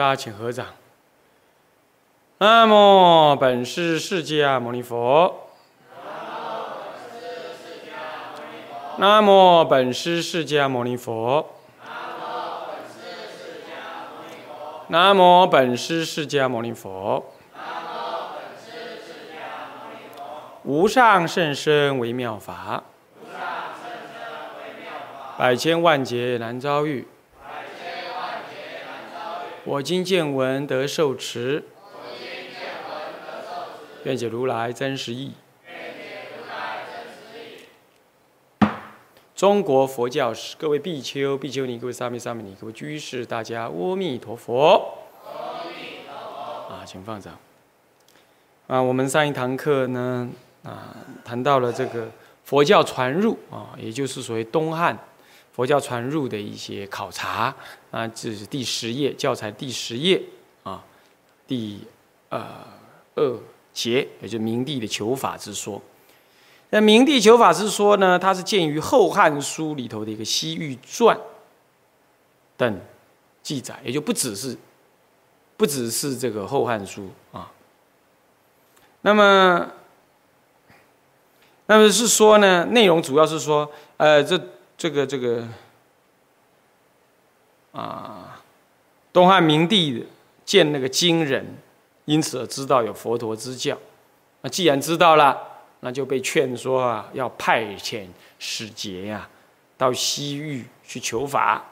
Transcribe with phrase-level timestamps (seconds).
[0.00, 0.64] 大家请合掌。
[2.38, 5.50] 南无本师释迦牟尼佛。
[8.96, 11.46] 南无本师释迦牟尼佛。
[14.88, 17.22] 南无本师释迦牟尼佛。
[20.64, 22.82] 无上甚深微妙法。
[25.36, 27.06] 百千万劫难遭遇。
[29.64, 31.62] 我今见闻得受持。
[34.04, 35.32] 愿解如来真实义。
[39.36, 44.96] 中国佛教史，各位比丘、比丘尼，各位沙弥、沙弥尼，各位居士，大家阿弥陀佛。
[45.26, 46.14] 阿弥陀
[46.68, 46.74] 佛。
[46.74, 47.36] 啊，请放掌。
[48.66, 50.30] 啊，我们上一堂课呢，
[50.62, 52.10] 啊，谈到了这个
[52.44, 54.98] 佛教传入啊，也就是所谓东汉
[55.60, 57.54] 佛教传入的一些考察
[57.90, 60.22] 啊，这是第十页教材第十页
[60.62, 60.82] 啊，
[61.46, 61.82] 第
[62.30, 62.66] 呃
[63.14, 63.38] 二
[63.74, 65.82] 节，也就明帝的求法之说。
[66.70, 71.14] 那明帝求法之说呢，它是见于《后汉书》里头的一个《西域传》
[72.56, 72.80] 等
[73.42, 74.56] 记载，也就不只是
[75.58, 77.52] 不只是这个《后汉书》啊。
[79.02, 79.70] 那么，
[81.66, 84.42] 那么是说呢，内容主要是说，呃，这
[84.80, 85.46] 这个这个
[87.72, 88.40] 啊，
[89.12, 90.06] 东汉明帝
[90.42, 91.44] 见那个金人，
[92.06, 93.76] 因此而知道有佛陀之教。
[94.40, 95.38] 那既然知道了，
[95.80, 98.06] 那就被劝说啊，要派遣
[98.38, 99.28] 使节呀，
[99.76, 101.62] 到西域去求法。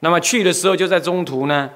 [0.00, 1.70] 那么去的时候，就在中途呢，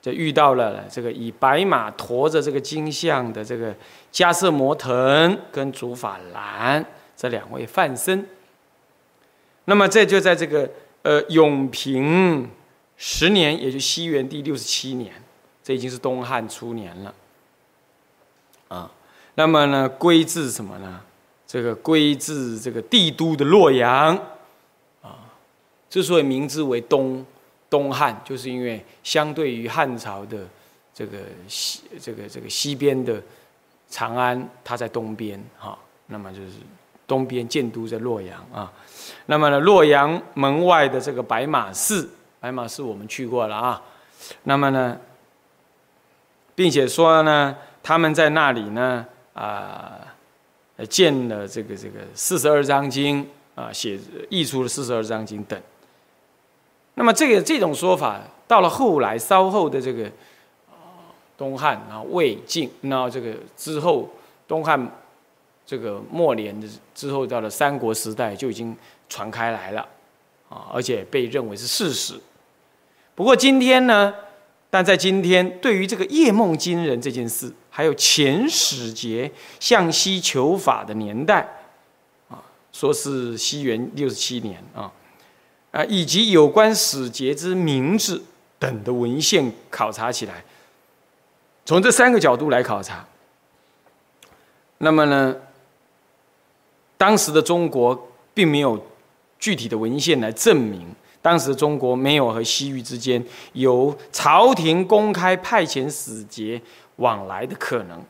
[0.00, 3.74] 就遇到了这个以白马驮着这个金像的这个
[4.10, 6.82] 迦瑟摩腾跟竺法兰
[7.14, 8.24] 这两位梵僧。
[9.68, 10.68] 那么这就在这个
[11.02, 12.48] 呃永平
[12.96, 15.12] 十年，也就西元第六十七年，
[15.62, 17.14] 这已经是东汉初年了，
[18.68, 18.90] 啊。
[19.34, 21.02] 那么呢，归至什么呢？
[21.46, 24.16] 这个归至这个帝都的洛阳，
[25.02, 25.20] 啊，
[25.90, 27.24] 之所以名字为东
[27.68, 30.48] 东汉，就是因为相对于汉朝的
[30.94, 33.22] 这个西这个这个西边的
[33.90, 36.52] 长安，它在东边，哈，那么就是
[37.06, 38.72] 东边建都在洛阳啊。
[39.26, 42.08] 那么呢，洛阳门外的这个白马寺，
[42.40, 43.82] 白马寺我们去过了啊。
[44.44, 44.98] 那么呢，
[46.54, 49.06] 并且说呢，他们在那里呢。
[49.34, 50.00] 啊，
[50.88, 53.24] 建了这个这个四十二章经
[53.54, 53.96] 啊，写
[54.30, 55.56] 译出了四十二章经等。
[56.94, 60.10] 那么这个这种说法，到了后来稍后的这个
[61.36, 64.10] 东汉啊魏晋，那这个之后
[64.48, 64.90] 东汉
[65.64, 66.66] 这个末年的
[66.96, 68.76] 之后，到了三国时代就已经
[69.08, 69.88] 传开来了
[70.48, 72.20] 啊，而且被认为是事实。
[73.14, 74.14] 不过今天呢？
[74.70, 81.40] 但在今天，对于这个夜梦惊人这件事，还有前史节向西求法的年代，
[82.28, 82.36] 啊，
[82.70, 84.92] 说是西元六十七年啊，
[85.70, 88.22] 啊，以及有关使节之名字
[88.58, 90.44] 等的文献考察起来，
[91.64, 93.08] 从这三个角度来考察，
[94.76, 95.34] 那么呢，
[96.98, 98.86] 当时的中国并没有
[99.38, 100.86] 具体的文献来证明。
[101.20, 106.60] 当时中国没有和西域之间有朝廷公开派遣使节
[106.96, 108.00] 往来的可能，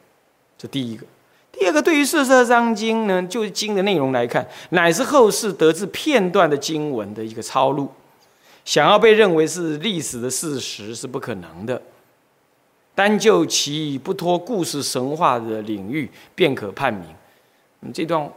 [0.58, 1.06] 这第一个。
[1.50, 7.90] 第二个，对于《四十二章经》呢，就是经的内容来看，乃是后世得知片段的经文的一个抄录，
[8.64, 11.81] 想要被认为是历史的事实是不可能的。
[12.94, 17.04] 单就其不脱故事神话的领域，便可判明。
[17.81, 18.31] 嗯这段。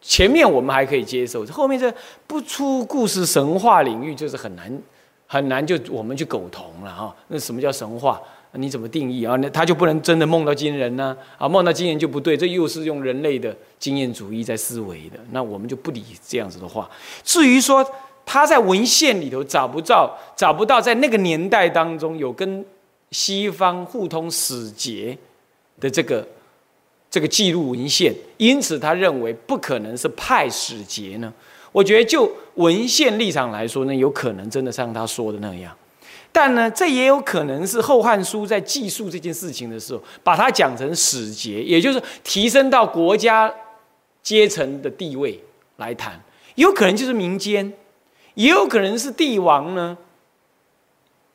[0.00, 1.92] 前面我们还可以接受，后面这
[2.26, 4.82] 不出故事神话领域，就是很难
[5.26, 7.14] 很难就我们去苟同了哈。
[7.28, 8.20] 那什么叫神话？
[8.54, 9.36] 你怎么定义啊？
[9.36, 11.16] 那他就不能真的梦到惊人呢？
[11.38, 15.18] 啊，梦到惊人就不对，这又是用人类的经验主义在思维的。
[15.32, 16.88] 那我们就不理这样子的话。
[17.22, 17.86] 至于说
[18.24, 22.64] 他在文献里头找不到，找不到在那个年代当中有跟
[23.10, 25.16] 西方互通使节
[25.78, 26.26] 的这个。
[27.10, 31.32] 这个记录文献，因此他认为不可能是派使节呢。
[31.72, 35.76] 我觉得就文献立场来说呢，有可能真的像他说的那样，
[36.32, 43.52] 但呢，这也有可能是《后汉书》在记述这件事情的时候，把它讲成使节，也就是提升到国家
[44.22, 45.40] 阶层的地位
[45.76, 46.20] 来谈。
[46.56, 47.72] 有可能就是民间，
[48.34, 49.96] 也有可能是帝王呢，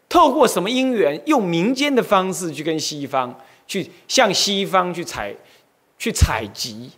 [0.10, 3.34] 透过什么因缘，用民间的方式去跟西方
[3.66, 5.36] 去向西方去采。
[5.98, 6.90] 去采集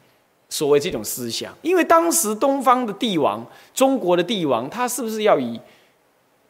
[0.50, 5.60] 所谓这种思想，因为当时东方的帝王，中国的帝王，他是不是要以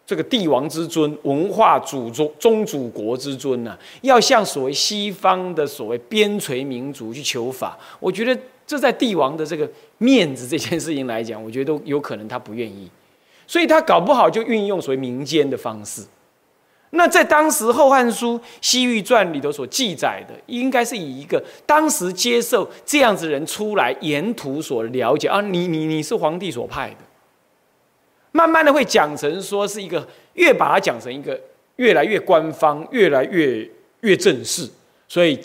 [0.05, 12.89] 这个帝王之尊、文化祖宗宗主国之尊呢，要向所谓西方的所谓边陲民族去求法，我觉得这在帝王的这个面子这件事情来讲，我觉得都有可能他不愿意，
[13.45, 16.03] 所以他搞不好就运用所谓民间的方式。
[16.91, 26.97] 那在当时《后汉书·西域传》里头所记载的，应该是以一个当时接受这样子人出来沿途所了解啊，你你你是皇帝所派的。
[28.31, 31.39] 慢慢的会讲成说是一个，越把它讲成一个
[31.75, 33.69] 越来越官方，越来越
[34.01, 34.69] 越正式，
[35.07, 35.37] 所以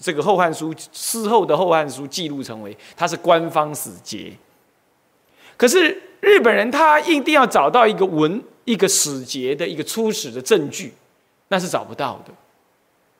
[0.00, 4.32] 这个《后汉书》事后的《后汉书》记录成为它是官方史节。
[5.56, 8.42] 可是日本人他一定要找到一个文
[8.72, 10.92] 一个死结的一个初始的证据，
[11.48, 12.32] 那是找不到的。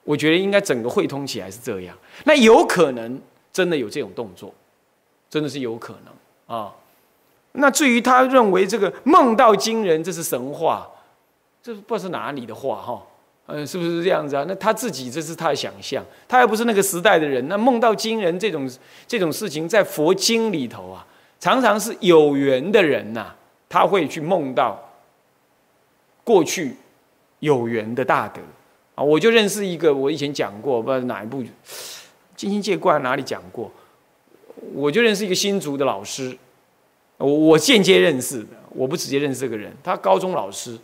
[0.04, 3.20] 我觉得应该整个汇通起来是这样，那有可能
[3.52, 4.52] 真的有这种动作，
[5.30, 6.74] 真的是有可能啊。
[7.52, 10.88] 那至于他认为这个梦到惊人，这是神话，
[11.62, 13.02] 这不知道是哪里的话哈，
[13.46, 14.44] 嗯，是不是这样子啊？
[14.48, 17.46] 那他自己这是他的想象，他又不是那个时代的人。
[17.48, 18.68] 那梦到惊人这种
[19.06, 21.06] 这种事情，在佛经里头啊，
[21.38, 23.32] 常常是有缘的人呐，
[23.68, 24.82] 他会去梦到
[26.24, 26.76] 过去
[27.40, 28.40] 有缘的大德
[28.94, 29.02] 啊。
[29.02, 31.42] 我就认识一个，我以前讲过，不知道哪一部
[32.36, 33.70] 《金星界观》哪里讲过，
[34.74, 36.36] 我就认识一个新竹的老师。
[37.18, 39.72] 我我间接认识的，我不直接认识这个人。
[39.84, 40.76] 他高中老师，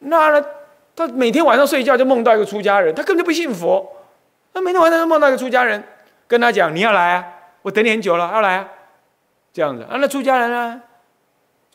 [0.00, 0.44] 那
[0.96, 3.88] 他每天晚上睡觉就梦到一个出家人，他根本就不信佛。
[4.52, 5.84] 他每天晚上都梦到一个出家人，
[6.26, 7.24] 跟他讲：“你要来啊，
[7.62, 8.68] 我等你很久了，要来啊。”
[9.52, 10.82] 这样子啊，那出家人呢，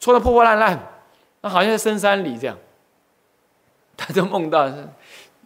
[0.02, 0.78] 戳的破破烂烂，
[1.44, 2.58] 那好像在深山里这样，
[3.96, 4.88] 他就梦到是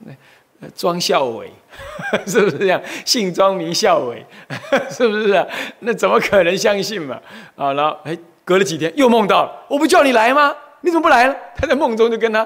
[0.05, 0.13] 那。
[0.75, 1.51] 庄孝伟，
[2.25, 2.81] 是不是这样？
[3.05, 4.25] 姓庄名孝伟，
[4.89, 5.47] 是不是？
[5.81, 7.21] 那怎么可能相信嘛？
[7.55, 10.55] 啊，然后哎，隔了几天又梦到了，我不叫你来吗？
[10.81, 11.35] 你怎么不来了？
[11.55, 12.43] 他在梦中就跟他，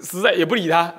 [0.00, 0.94] 实在也不理他，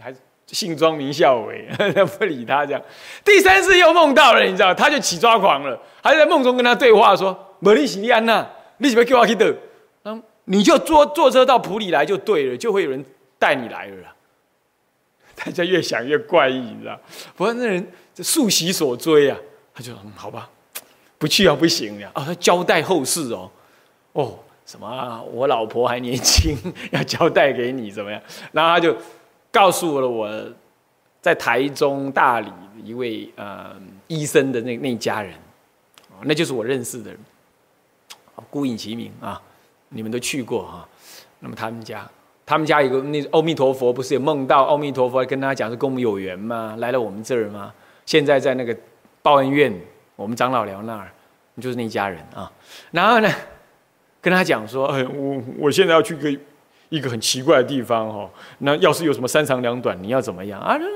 [0.00, 1.68] 还是姓庄名孝伟，
[2.16, 2.80] 不理他这样。
[3.24, 9.52] 第三次又梦到了，你知道，他就起抓狂了，还在梦中跟他对话说：“莫利西利安娜，你怎么叫我去的？
[10.04, 13.04] 嗯，你就坐坐车到普里来就对了，就会有人
[13.38, 14.14] 带你来了。
[15.36, 16.98] ”大家越想越怪异，你知道？
[17.36, 19.38] 不过那人这素习所追啊，
[19.74, 20.48] 他就嗯，好吧，
[21.18, 22.24] 不去啊不行呀啊！
[22.24, 23.50] 他交代后事哦，
[24.12, 25.22] 哦什么？
[25.32, 26.56] 我老婆还年轻，
[26.90, 28.20] 要交代给你怎么样？
[28.52, 28.96] 然后他就
[29.52, 30.28] 告诉了我
[31.20, 32.50] 在台中大理
[32.82, 33.76] 一位呃
[34.06, 35.34] 医生的那那家人，
[36.22, 37.20] 那就是我认识的人，
[38.48, 39.40] 孤影其名啊，
[39.88, 40.88] 你们都去过哈。
[41.40, 42.08] 那么他们家。
[42.48, 46.76] 他们家有个那阿弥陀佛，不是有梦到阿弥陀佛跟他讲是跟我们有缘吗？
[46.78, 47.72] 来了我们这儿吗？
[48.04, 48.72] 现在在那个
[49.20, 49.74] 报恩院，
[50.14, 51.10] 我们长老寮那儿，
[51.60, 52.48] 就是那家人啊。
[52.92, 53.28] 然后呢，
[54.20, 56.40] 跟他讲说，哎，我我现在要去一个
[56.90, 58.30] 一个很奇怪的地方哈。
[58.58, 60.76] 那要是有什么三长两短，你要怎么样啊？
[60.78, 60.86] 那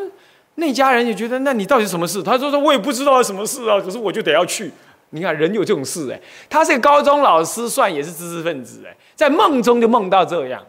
[0.54, 2.22] 那家人也觉得，那你到底什么事？
[2.22, 4.70] 他说说我也不知道什么事啊，可是我就得要去。
[5.10, 10.64] 你看人有这种事哎，他是个高中老师，算也是知识分子哎，在梦中就梦到这样。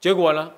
[0.00, 0.50] 结果呢？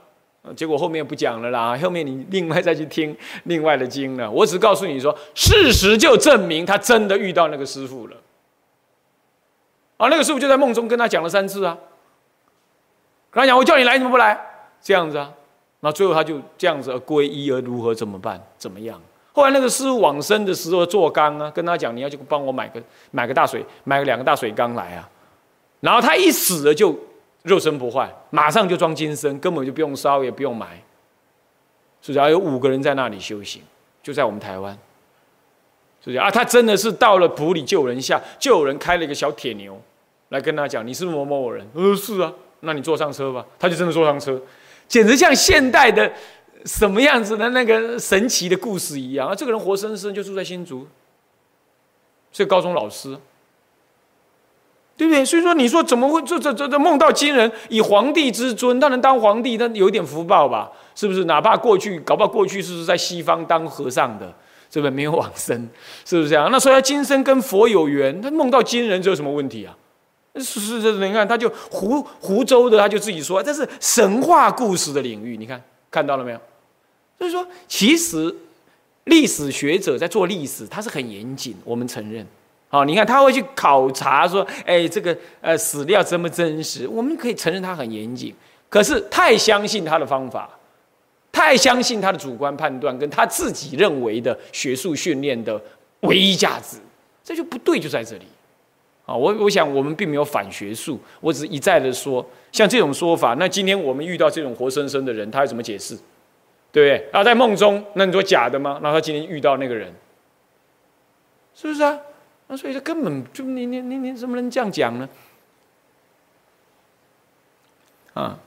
[0.54, 1.76] 结果后面不讲了啦。
[1.76, 4.30] 后面你另外再去听 另外的经了。
[4.30, 8.16] 我只告诉你说，事实就证明他真的遇到那个师傅了。
[9.96, 11.76] 啊，那个师傅就在梦中跟他讲了三次啊。
[13.30, 14.38] 跟他讲，我叫你来，你怎么不来？
[14.80, 15.32] 这样子啊。
[15.80, 18.40] 那最后他就这样子而皈依，而如何怎么办？
[18.56, 19.00] 怎么样？
[19.36, 25.08] 后来那个师傅往生的时候做缸啊，跟他讲，你要去帮我买个买个大水，买个两个大水缸来啊。
[25.80, 26.98] 然后他一死了就。
[27.42, 30.82] 肉身不坏，马上就装金身，根本就不用烧，也不用埋。
[32.02, 32.20] 是不是？
[32.20, 33.62] 还有五个人在那里修行，
[34.02, 34.76] 就在我们台湾。
[36.04, 36.28] 是不是啊？
[36.28, 39.80] 他真的是到了埔里救人下，就有人开了一个小铁牛，
[40.30, 43.46] 来跟他讲：“你是某某某人。”呃，是啊，那你坐上车吧。
[43.56, 44.42] 他就真的坐上车，
[44.88, 46.12] 简直像现代的
[46.64, 49.34] 什么样子的那个神奇的故事一样啊！
[49.34, 50.86] 这个人活生生就住在新竹，
[52.32, 53.16] 是高中老师。
[54.98, 55.22] 对不对？
[55.22, 57.52] 所以说，你说怎么会这这这这梦到金人？
[57.68, 60.72] 以皇帝之尊，他能当皇帝，他有点福报吧？
[60.94, 61.24] 是不是？
[61.24, 64.34] 哪怕过去，搞不好过去是在西方当和尚的，
[64.70, 65.68] 是不没有往生？
[66.06, 66.50] 是不是这样？
[66.50, 69.76] 那说他今生跟佛有缘，他梦到金人，这有什么问题啊？
[70.36, 75.36] 是是是，你看，他就湖湖州的，他就自己说，这是神话故事的领域。
[75.36, 75.62] 你看
[75.96, 76.40] 看到了没有？
[77.16, 78.34] 所以说，其实
[79.04, 82.26] 历史学者在做历史，他是很严谨，我们承认。
[82.68, 86.86] 好，你看他会去考察说，哎，这个呃史料真不真实？
[86.86, 88.34] 我们可以承认他很严谨，
[88.68, 90.50] 可是太相信他的方法，
[91.32, 95.58] 太相信他的主观判断，跟他自己认为的学术训练的
[96.00, 96.76] 唯一价值，
[97.24, 98.26] 这就不对，就在这里。
[99.06, 105.96] 啊，我我想我们并没有反学术，我只是一再的说，像这种说法，那今天我们遇到这种活生生的人，他要怎么解释？
[106.72, 107.08] 对不对？
[107.12, 108.80] 啊，在梦中，那你说假的吗？
[108.82, 109.94] 那他今天遇到那个人，
[111.54, 111.98] 是不是啊？
[112.48, 115.08] 那所以说根本就你你你你怎么能这样讲呢？
[118.14, 118.38] 啊，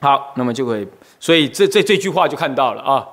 [0.00, 0.86] 好，那么就会，
[1.20, 3.08] 所以这这这句话就看到了啊。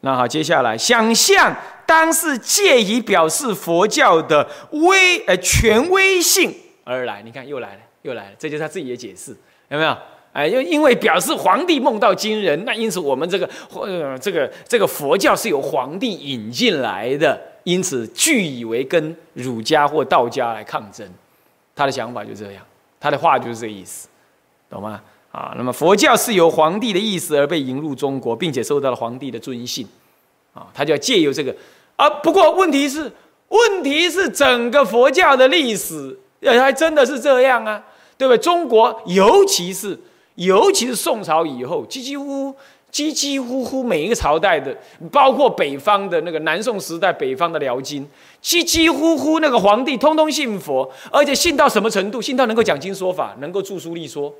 [0.00, 9.36] 那好，接下来想象当是借以表示佛教的威呃权威性而来，你看又来了又来了，这就是他自己的解释，
[9.68, 9.96] 有没有？
[10.32, 21.08] 哎，又因为表示皇帝梦到惊人，那因此我们这个呃这个这个佛教是由皇帝引进来的，因此据以为跟儒家或道家来抗争，
[21.74, 22.62] 他的想法就这样，
[23.00, 24.08] 他的话就是这个意思，
[24.68, 25.00] 懂吗？
[25.32, 29.86] 啊，那么佛教是由皇帝的意思而被引入中国，并且受到了皇帝的尊信，
[30.52, 31.54] 啊，他就要借由这个，
[31.96, 33.10] 啊，不过问题是，
[33.48, 37.82] 问题是整个佛教的历史，呃，还真的是这样啊，
[38.16, 38.38] 对不对？
[38.38, 39.98] 中国，尤其是
[40.34, 42.58] 尤其是宋朝以后，几几乎乎，
[42.90, 44.76] 几几乎乎每一个朝代的，
[45.10, 48.06] 包括北方的那个南宋时代，北方的辽金，
[48.40, 52.20] 几几乎乎那个皇帝通通信佛，而且信到什么程度？
[52.20, 54.34] 信到能够讲经说法，能够著书立说。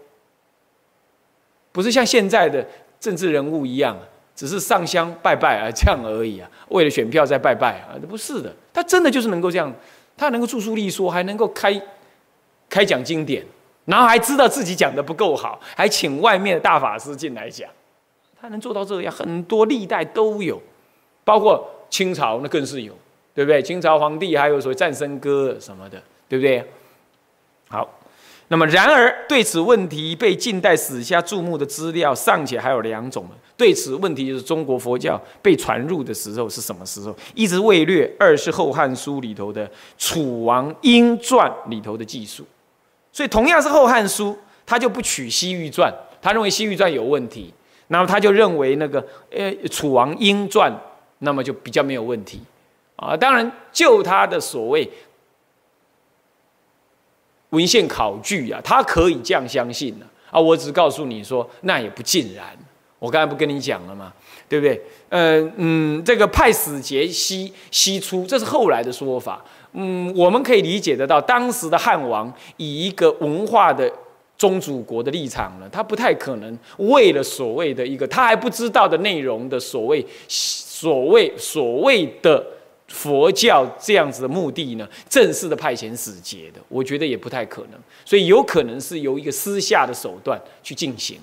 [1.73, 2.67] 不是像现在的
[2.99, 3.99] 政治人物一样，
[4.37, 9.75] 只是上香拜拜 啊，这样而已啊，为了选票再拜拜啊，不是的，他真的就是能够这样，
[10.17, 11.83] 他能够著书立说，还能够开
[12.69, 13.45] 开讲经典，
[13.87, 17.69] 然后还知道自己讲的不够好，还请外面的大法师进来讲，
[18.39, 20.63] 他能做到这样，很多历代都有，
[21.25, 22.93] 包括清朝那更是有，
[23.35, 23.63] 对不对？
[23.63, 26.63] 清朝皇帝还有所谓战声歌什么的，对不对？
[27.69, 27.89] 好。
[28.49, 33.27] 那么，然而对此问题被近代史家注目的资料尚且还有两种。
[33.57, 37.17] 对此问题，就是中国佛教被传入的时候是什么时候？
[37.35, 38.09] 一直未略。
[38.21, 39.67] 二是《后汉书》里头的
[39.99, 42.45] 《楚王英传》里头的记述。
[43.11, 44.31] 所以，同样是《后汉书》，
[44.65, 45.91] 他就不取《西域传》，
[46.23, 47.53] 他认为《西域传》有问题。
[47.89, 50.71] 那么，他就认为那个呃《楚王英传》，
[51.19, 52.41] 那么就比较没有问题。
[52.95, 54.89] 啊，当然，就他的所谓。
[57.51, 60.41] 文献考据啊，他可以这样相信呢啊！
[60.41, 62.45] 我只告诉你说，那也不尽然。
[62.99, 64.13] 我刚才不跟你讲了吗？
[64.49, 64.83] 对不对？
[65.09, 69.45] 呃嗯，这个派使节西西出，这是后来的说法。
[69.73, 73.91] 嗯，我们可以理解得到，当时的汉王以一个文化的
[74.37, 82.45] 宗主国的立场呢，他不太可能为了所谓的一个他还不知道的内容的所谓所谓所谓的。
[82.89, 91.19] 佛教这样子的目的呢，正式的派遣使节的，我觉得也不太可能，所以有可能是由一个私下的手段去进行，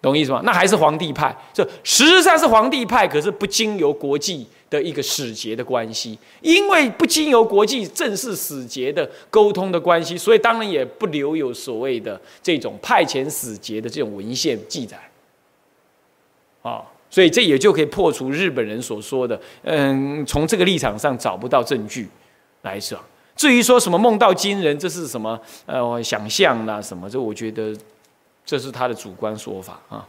[0.00, 0.42] 懂意思吗？
[0.44, 14.98] 那还是皇帝派，这实际上是皇帝派，可是不经由国际的一个使节的关系，因为不经由国际正式使节的沟通的关系，所以当然也不留有所谓的这种派遣使节的这种文献记载，
[16.62, 16.82] 啊。
[17.12, 22.08] 所以这也就可以破除日本人所说的，嗯，从这个立场上找不到证据
[22.62, 22.98] 来说。
[23.36, 27.76] 至于说什么梦到金人，这是什么呃想象啦什么，这我觉得
[28.46, 30.08] 这是他的主观说法啊。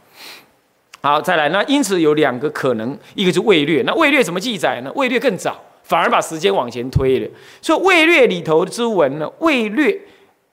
[1.02, 4.90] 好，再来，那因此有两个可能，一个是魏略，那魏略怎么记载呢？
[4.94, 7.28] 魏略更早，反而把时间往前推了。
[7.60, 9.94] 所以魏略里头之文呢，魏略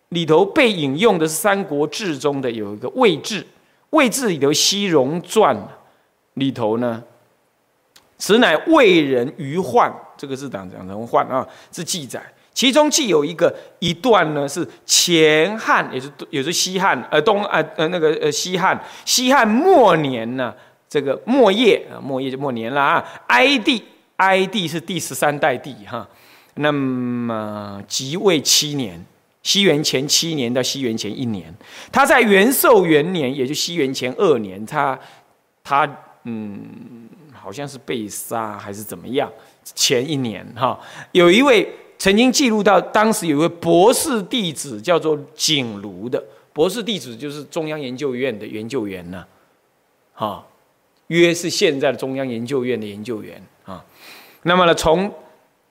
[0.09, 3.47] 里头被引用的是《三国志》中的有一个魏志，
[3.91, 5.55] 魏志里头《西戎传》。
[6.35, 7.03] 里头呢，
[8.17, 12.21] 此乃为人于患，这个是讲讲成患啊，是记载。
[12.53, 20.53] 其中既有一个一段呢，是前汉，也是也是西汉，呃东呃呃那个呃西汉，西汉末年呢，
[20.89, 23.03] 这个末叶啊，末叶就末年了啊。
[23.27, 23.81] 哀帝，
[24.17, 26.07] 哀帝是第十三代帝哈，
[26.55, 29.03] 那么即位七年，
[29.43, 31.53] 西元前七年到西元前一年，
[31.89, 34.99] 他在元寿元年，也就西元前二年，他
[35.63, 35.89] 他。
[36.23, 39.31] 嗯，好像是被杀还是怎么样？
[39.63, 40.79] 前一年哈，
[41.11, 46.23] 有一位曾经记录到，当时有一位博士弟子叫做景庐的
[46.53, 49.25] 博士弟子，就是中央研究院的研究员呢，
[50.13, 50.45] 哈，
[51.07, 53.83] 约是现在的中央研究院的研究员啊。
[54.43, 55.11] 那么呢，从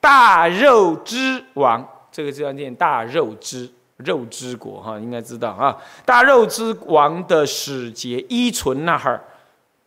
[0.00, 9.22] 大肉之王，这个字要念大肉之肉之国哈，应该知道啊，大肉之王的使节依存那哈儿。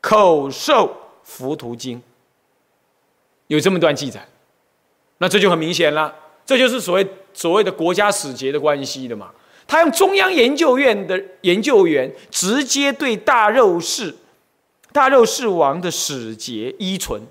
[0.04, 0.86] 口授
[1.24, 1.98] 《浮屠经》，
[3.48, 4.28] 有这么段记载，
[5.20, 6.14] 那这就很明显了，
[6.46, 9.32] 这就是所谓所谓的国家使节的关系的嘛。
[9.66, 14.14] 他用中央研究院的研究员直接对大肉氏、
[14.92, 17.26] 大肉氏王的使节依存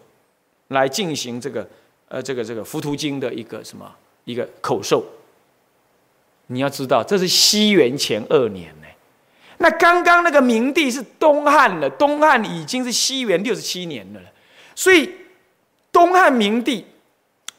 [0.68, 1.68] 来进行这个
[2.08, 5.04] 呃这个这个《浮屠经》的一个什么一个口授
[6.46, 8.86] 你要知道，这是西元前二年呢。
[9.62, 14.20] 那刚刚那个明帝是东汉了，东汉已经是西元六十七年了，
[14.74, 15.08] 所以
[15.92, 16.84] 东汉明帝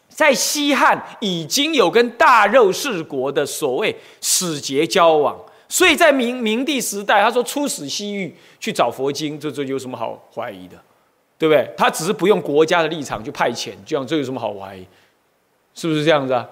[0.10, 5.36] 在西汉已经有跟大肉氏国的所谓使节交往，
[5.70, 10.78] 所以在明明帝时代，他说出使西域去找佛经，这这有什么好怀疑的？
[11.38, 11.68] 对不对？
[11.76, 14.86] 他只是不用国家的立场去派遣，这样这有什么好怀疑？
[15.74, 16.48] 是不是这样子啊？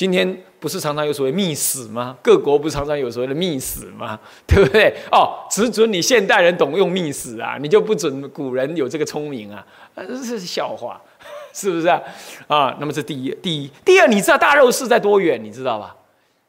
[0.00, 2.16] 今天不是常常有所谓密使吗？
[2.22, 4.18] 各国不是常常有所谓的密使吗？
[4.48, 4.90] 对不对？
[5.12, 9.62] 哦，只准你现代人懂用密使啊，你就不准古人有这个聪明啊？
[9.94, 10.98] 这是笑话，
[11.52, 12.00] 是不是啊？
[12.46, 15.38] 啊，那么这第一，第一，第二，你知道大肉市在多远？
[15.44, 15.94] 你知道吧？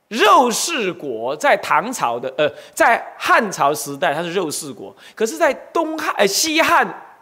[0.08, 7.18] 肉氏国在唐朝的，呃，在汉朝时代它是肉氏国，可是，在东汉，呃，西汉。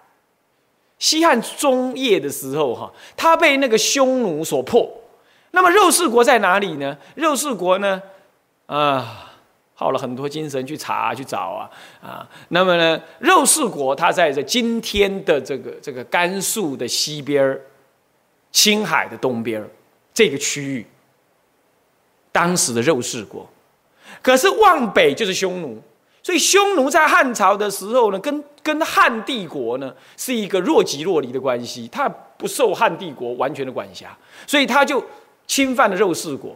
[0.99, 4.87] 西汉中叶的时候，哈，他被那个匈奴所破。
[5.51, 6.97] 那么肉氏国在哪里呢？
[7.15, 8.01] 肉氏国呢，
[8.67, 9.31] 啊，
[9.73, 11.69] 耗了很多精神去查去找啊
[12.01, 12.27] 啊。
[12.49, 17.61] 那么呢，肉氏国它在这今天的这个这个甘肃的西边儿，
[18.51, 19.69] 青海的东边儿
[20.13, 20.85] 这个区域，
[22.31, 23.47] 当时的肉氏国。
[24.21, 25.81] 可是往北就是匈奴。
[26.21, 35.01] 所以匈奴在汉朝的时候呢，跟跟汉帝国呢是一个若即若离的关系，它不受汉帝国完全的管辖，所以他就
[35.49, 36.55] 侵犯了肉氏国。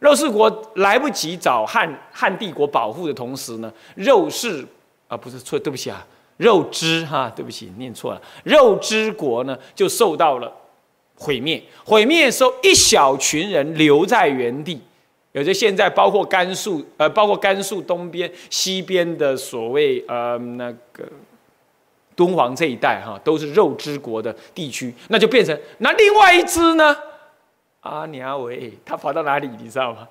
[0.00, 4.66] 肉氏国来不及找汉汉帝国保护的同时呢，肉氏
[5.08, 6.04] 啊不是错，对不起啊，
[6.38, 10.50] 肉之哈，对不起，念错了，肉之国呢就受到了
[11.14, 11.62] 毁灭。
[11.84, 14.80] 毁灭的时候，一小群人留在原地。
[15.32, 21.04] 有些现在包括甘肃，呃，包括甘肃东边、西边的所谓呃那个
[22.16, 26.96] 敦煌这一带哈，都是肉之国的地区，那就变成那另外一支呢？
[27.80, 29.48] 阿娘维，他跑到哪里？
[29.58, 30.08] 你知道吗？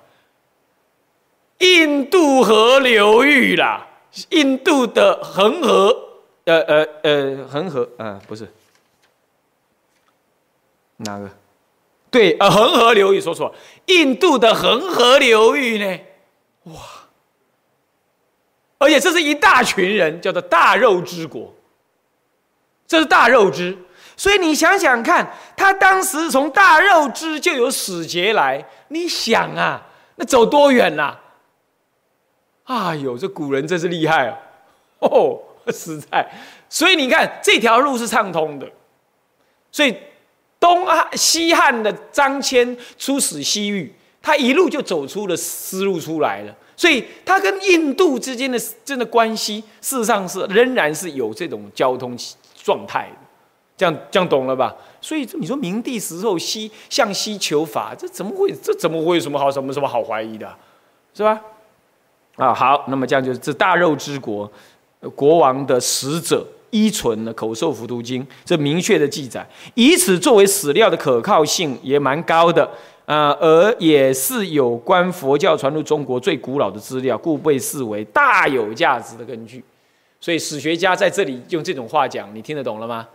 [1.58, 3.86] 印度河流域啦，
[4.30, 5.94] 印度的恒河，
[6.44, 8.50] 呃呃呃，恒河，嗯，不是
[10.96, 11.30] 哪个？
[12.10, 13.54] 对，呃，恒河流域说错，
[13.86, 16.00] 印度的恒河流域呢？
[16.64, 16.74] 哇！
[18.78, 21.54] 而且这是一大群人，叫做大肉之国。
[22.86, 23.76] 这是大肉之，
[24.20, 29.80] 所以你想想看，他当时从大肉之就有使节来，你想啊，
[30.16, 31.16] 那走多远呐？
[32.64, 34.36] 哎呦，这古人真是厉害啊！
[34.98, 35.40] 哦，
[35.72, 36.30] 实在，
[36.68, 38.70] 所以你看这条路是畅通的，
[39.72, 39.96] 所以。
[40.60, 52.14] 东汉、西汉的张骞出使西域，他一路就走出了丝路出来了，所以他跟印度之间的真的关系，事实上是仍然是有这种交通
[52.62, 53.16] 状态的，
[53.80, 54.76] 这样这样懂了吧？
[55.00, 60.54] 所以你说明帝时候西向西求法，这怎么会这怎么会有什么好什么什么好怀疑的，
[61.14, 61.40] 是吧？
[62.36, 64.52] 啊，好，那么这样就是这大肉之国
[65.14, 66.46] 国王的使者。
[66.72, 72.64] 依存的口授《浮屠经》，这明确的记载，以此作为史料的可靠性也蛮高的
[73.06, 79.64] 啊，而也是有关佛教传入中国最古老的资料，故被视为大有价值的根据。
[80.20, 83.08] 所以史学家在这里用这种话讲，你听得懂了吗？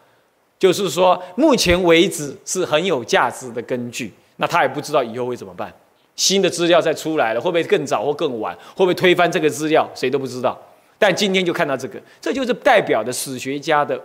[0.58, 4.14] 就是说，目前为止是很有价值的根据。
[4.38, 5.74] 那他也不知道以后会怎么办，
[6.16, 8.54] 新的资料再出来了，会不会更早或更晚？
[8.76, 9.90] 会不会推翻这个资料？
[9.96, 10.60] 谁都不知道。
[10.98, 13.98] 但今天就看到这个，这就是代表的史学家的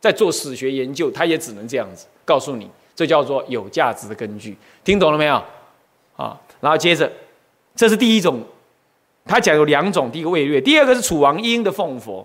[0.00, 5.42] 在做史学研究，他也只能这样子告诉你，这叫做有价值的根据，听懂了没有？
[6.16, 7.10] 啊，然后接着，
[7.74, 8.40] 这是第一种，
[9.24, 12.24] 他讲有两种，第一个魏略，第二个是楚王英的奉佛。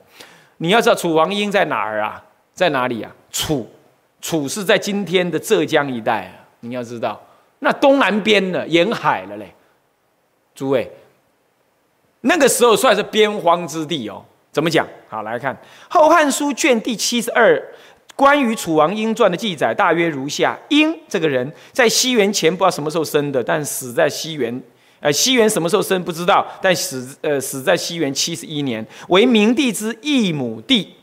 [0.58, 2.23] 你要知道楚王英在哪儿啊？
[2.53, 3.15] 在哪里啊？
[3.31, 3.69] 楚，
[4.21, 6.33] 楚是在今天的浙江一带啊。
[6.61, 7.21] 你要知道，
[7.59, 9.53] 那东南边呢，沿海了嘞，
[10.53, 10.91] 诸位。
[12.21, 14.23] 那个时候算是边荒之地哦。
[14.51, 14.85] 怎么讲？
[15.07, 15.55] 好，来看
[15.87, 17.63] 《后汉书》卷第七十二，
[18.15, 24.61] 关于楚王英传的记载，大约如下：英这个人，在西元前不知道什么时候生的，但死在西元，
[24.99, 30.95] 呃，西元什么时候生不知道，但死，呃，死在西元七十一年，为明帝之一母弟。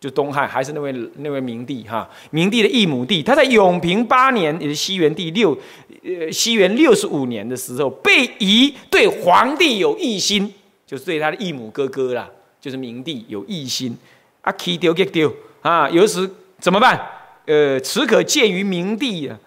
[0.00, 5.54] 就东汉还是那位那位明帝哈，明帝的异母弟，他在永平八年，也是西元第六，
[6.02, 10.54] 呃，西元六十五年的时候，被疑对皇帝有异心，
[10.86, 12.26] 就是对他的异母哥哥啦，
[12.58, 13.94] 就是明帝有异心，
[14.40, 16.26] 啊，气丢给丢啊，有时
[16.58, 16.98] 怎么办？
[17.44, 19.38] 呃，此可见于明帝啊，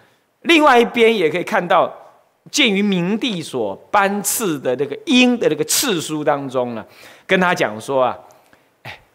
[0.42, 1.92] 另外一边也可以看到，
[2.52, 6.86] 见于明帝所颁赐的那个英的那个赐书当中呢，
[7.26, 8.16] 跟他讲说啊。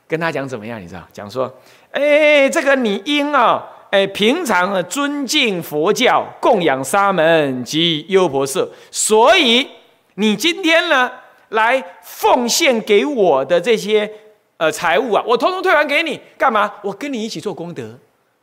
[0.10, 0.82] 跟他讲怎么样？
[0.82, 1.54] 你知道，讲说，
[1.91, 9.69] 哎，这个你应啊，哎，平常啊尊敬佛教，供养沙门及优婆塞，所以
[10.15, 11.12] 你今天呢
[11.50, 14.12] 来奉献给我的这些
[14.58, 16.74] 呃财物啊，我通通退还给你，干嘛？
[16.82, 17.95] 我跟你一起做功德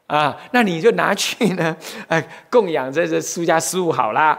[0.07, 1.77] 啊，那你就拿去呢，
[2.07, 4.39] 哎，供养这这苏家师傅好啦，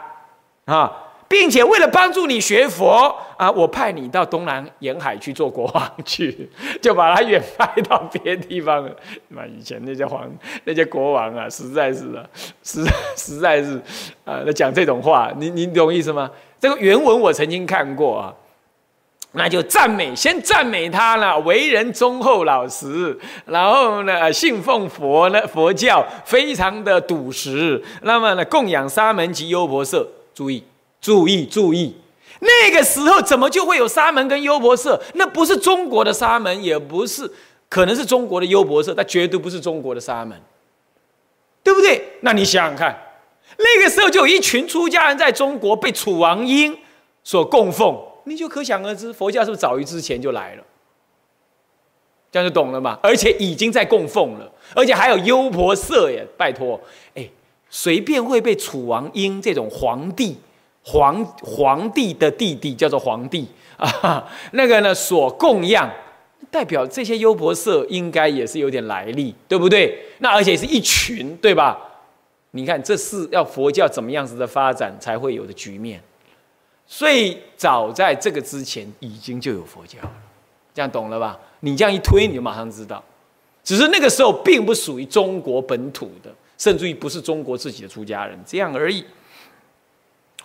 [0.64, 1.04] 啊。
[1.28, 6.50] 并且为了帮助你学佛啊，我派你到东南沿海去做国王去，
[6.82, 8.92] 就把他远派到别的地方了。
[9.30, 10.30] 那以前那些皇、
[10.64, 12.26] 那些国王啊，实在是啊，
[12.64, 12.84] 实
[13.16, 13.82] 实在是
[14.24, 16.32] 啊，讲这种话，你你懂意思吗？
[16.60, 18.34] 这个原文我曾经看过啊，
[19.34, 30.64] 那就赞美，先赞美他呢，为人忠厚老实，然后呢，信奉佛呢，佛教非常的笃实，那么呢，供养沙门及优婆塞，注意。
[31.08, 31.96] 注意注意，
[32.42, 35.00] 那个时候怎么就会有沙门跟优婆塞？
[35.14, 37.32] 那不是中国的沙门，也不是，
[37.70, 40.38] 可能是中国的优婆塞，但绝对不是中国的沙门，
[41.64, 42.04] 对不对？
[42.20, 42.94] 那你想想看，
[43.58, 46.78] 那个时候就有一群出家人在中国被楚王英
[47.24, 50.64] 所供奉，你就可想而知，佛教是不是早于之前就来了？
[52.30, 53.00] 这样就懂了嘛？
[53.02, 56.28] 而且已经在供奉了，而且还有优婆塞耶！
[56.36, 56.78] 拜托，
[57.16, 57.26] 哎，
[57.70, 60.36] 随便会被楚王英这种皇帝。
[60.90, 63.46] 皇皇帝的弟弟叫做皇帝
[63.76, 65.92] 啊，那个呢所供养，
[66.50, 70.02] 代表这些优婆塞应该也是有点来历，对不对？
[70.20, 71.78] 那而且是一群，对吧？
[72.52, 76.02] 你看，这是要佛教怎么样子的发展才会有的局面。
[76.88, 80.14] 所以早在这个之前，已经就有佛教了，
[80.74, 81.38] 这样懂了吧？
[81.60, 83.04] 你这样一推，你就马上知道。
[83.62, 89.04] 只是那个时候并不属于中国本土的，甚至于不是中国自己的出家人，这样而已。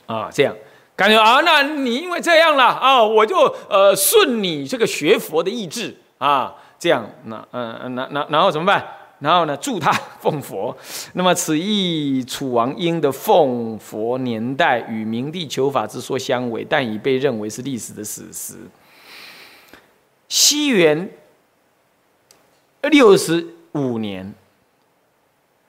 [0.07, 0.55] 啊，这样
[0.95, 3.37] 感觉啊，那你因为这样了啊，我就
[3.69, 8.87] 呃顺你这个学佛的意志啊，这样那嗯那那然后怎么办？
[9.21, 10.77] 然后呢，助他 奉佛。
[11.15, 18.55] 那么此意楚王英的奉佛年代与明帝求法之说相违，但已被认为是历史的史实。
[20.29, 21.09] 西元
[22.83, 24.35] 六十五年，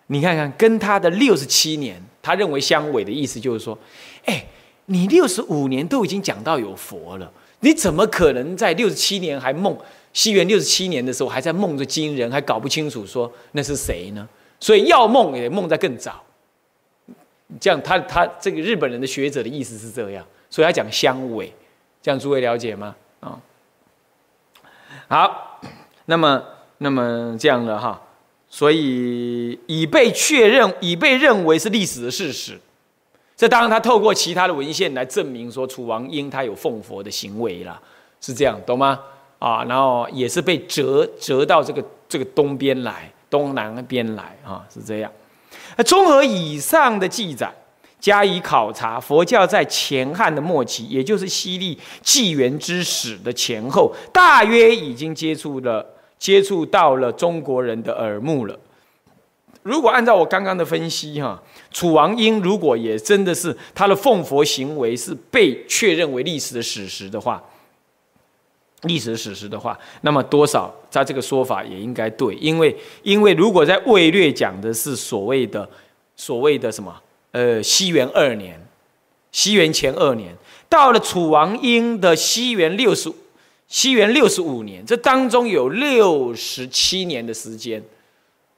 [0.08, 3.78] 你看看跟他的六十七年，他认为相违的意思就是说。
[4.26, 4.46] 哎，
[4.86, 9.78] 你六十五年都已经讲到有佛了，你怎么可能在六十七年还梦？
[10.14, 14.28] 西元六十七年的时候还在梦着金人，还搞不清楚说那是谁呢？
[14.60, 16.24] 所以要梦也梦在更早。
[17.60, 21.52] 这样，他他这个日本人的学者的意思是这样，所以他讲相违，
[22.02, 22.96] 这样诸位了解吗？
[23.20, 23.40] 啊，
[25.08, 25.62] 好，
[26.06, 26.44] 那么
[26.78, 28.02] 那么这样的哈，
[28.50, 32.60] 所以已被确认，已被认为是历史的事实。
[33.36, 37.80] 这当然，他透过其他的文献来证明说楚王英他有奉佛的行为了，
[38.22, 39.00] 是这样，懂吗？
[39.40, 45.12] 啊，然后也是被折折到这个这个东边来，东南边来啊，是这样。
[45.76, 47.52] 那综合以上的记载，
[48.00, 55.86] 加以考察，佛教在前汉的末期，也就是西历纪元之始的前后，大约已经接触了
[56.18, 58.58] 接触到了中国人的耳目了。
[59.64, 61.42] 如果按照我刚刚的分析，哈，
[61.74, 67.44] 楚王英如果也真的是他的奉佛行为是被确认为历史的史实的话，
[68.84, 75.68] 历史史实的话，那么多少他这个说法也应该对，因为因为如果在魏略讲的是所谓的
[76.16, 76.96] 所谓的什么，
[77.32, 78.64] 呃，西元二年，
[79.32, 80.36] 西元前二年，
[80.70, 83.12] 到了楚王英的西元六十
[83.68, 87.84] 西元六十五年，这当中有六十七年的时间。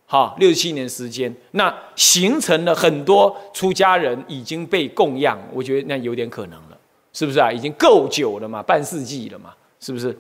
[0.07, 6.77] 好，六七年时间，那形成了很多出家人已经被供养，我觉得那有点可能了，
[7.11, 7.51] 是不是啊？
[7.51, 10.15] 已经够久了嘛，半世纪了嘛，是不是？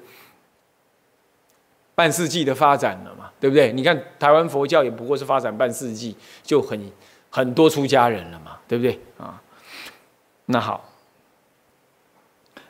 [1.93, 3.71] 半世纪的发展了嘛，对不对？
[3.71, 6.91] 你看台湾佛教也不过是发展半世纪，就很
[7.29, 9.39] 很多出家人了嘛，对不对啊？
[10.47, 10.89] 那好，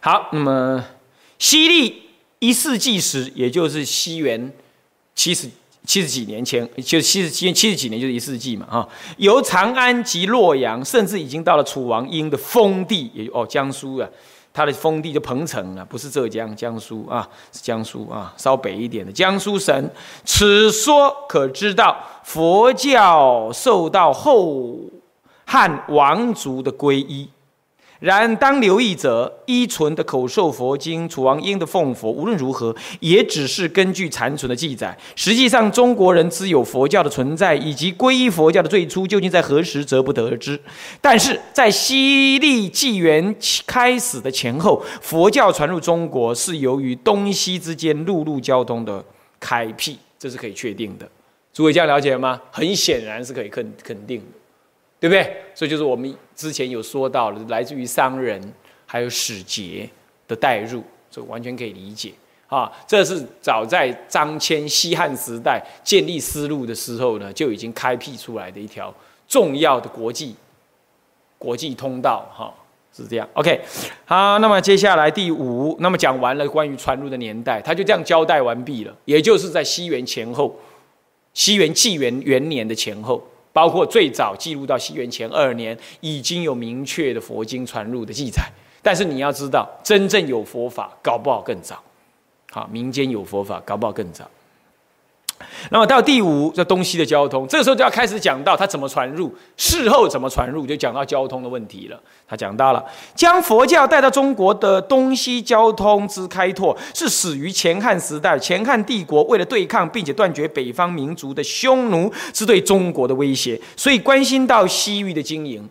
[0.01, 0.85] 好，那么
[1.39, 4.51] 西历一世纪时，也就是西元
[5.15, 5.49] 七十。
[5.85, 8.87] 七十几年前，就七十七七十几年，就是一世纪嘛，哈。
[9.17, 14.09] 由长安及洛阳，甚至已经到了楚王英的封地，也哦，江苏啊，
[14.53, 19.89] 他的封地就彭城啊，不是浙江，江苏啊，是江苏啊，稍北一点的江苏省。
[20.23, 24.79] 此说可知道，佛教受到后
[25.45, 27.29] 汉王族的皈依。
[28.05, 34.95] 然当留意者，依存的口授佛经，楚王英的奉佛，无论如何，也只是根据残存的记载。
[35.15, 40.59] 实际上，中国人知有佛教的存在，以及皈依佛教的最初究竟在何时，则不得而知。
[41.01, 49.03] 但是在西历纪元开始的前后，佛教传入中国，是由于东西之间陆路交通的
[49.39, 51.09] 开辟，这是可以确定的。
[51.51, 52.41] 诸位这样了解吗？
[52.51, 54.25] 很显然是可以肯肯定的。
[55.07, 55.37] 对不对？
[55.53, 58.41] 所以就是我们之前有说到的，来自于商人，
[58.85, 59.01] 还。
[59.01, 59.87] 有使节
[60.27, 62.11] 的带入，这完全可以理解
[62.47, 62.71] 啊。
[62.87, 68.91] 这是早在张骞西汉时代建立丝路的时候呢，就已经开辟出来的一条
[69.27, 70.35] 重要的国际
[71.37, 72.51] 国际通道哈。
[72.95, 73.61] 是这样，OK，
[74.05, 80.57] 好，那么接下来第五，那么讲完了关于传入的年代，他就这样交代完毕了，也就是在西元前后，
[81.33, 83.21] 西元纪元元年的前后，
[83.55, 88.43] 包括最早记录到西元前二年，已经有明确的佛经传入的记载。
[88.81, 91.81] 但是你要知道，真正有佛法，搞不好更早，
[92.51, 94.29] 好，民间有佛法，搞不好更早。
[95.69, 101.99] 那么到第五，这东西的交通，这个时候就要开始讲到它怎么传入，事后怎么传入，就讲到交通的问题了。
[102.27, 108.37] 他讲到了将佛教带到中国的东西交通之开拓，是始于前汉时代。
[108.39, 115.67] 前汉帝国为了对抗并且断绝北方民族的匈奴是对中国的威胁，所以关心到西域的经营。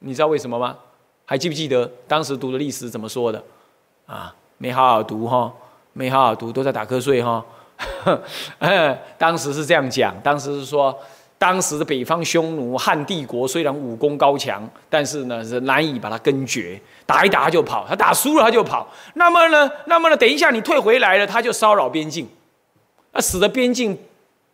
[0.00, 0.76] 你知道为什么吗？
[1.24, 3.42] 还记不记得当时读的历史怎么说的？
[4.06, 5.52] 啊，没好好读哈，
[5.92, 7.44] 没好好读，都在打瞌睡哈。
[9.16, 10.96] 当时是这样讲，当时是说，
[11.38, 18.86] 当时的北方匈奴汉帝国虽然武功高强，但是呢是难以把它根绝，打一打他就跑，他打输了他就跑。
[19.14, 22.28] 那么呢，那么呢，等一下你退回来了，他就骚扰边境，
[23.12, 23.96] 那使得边境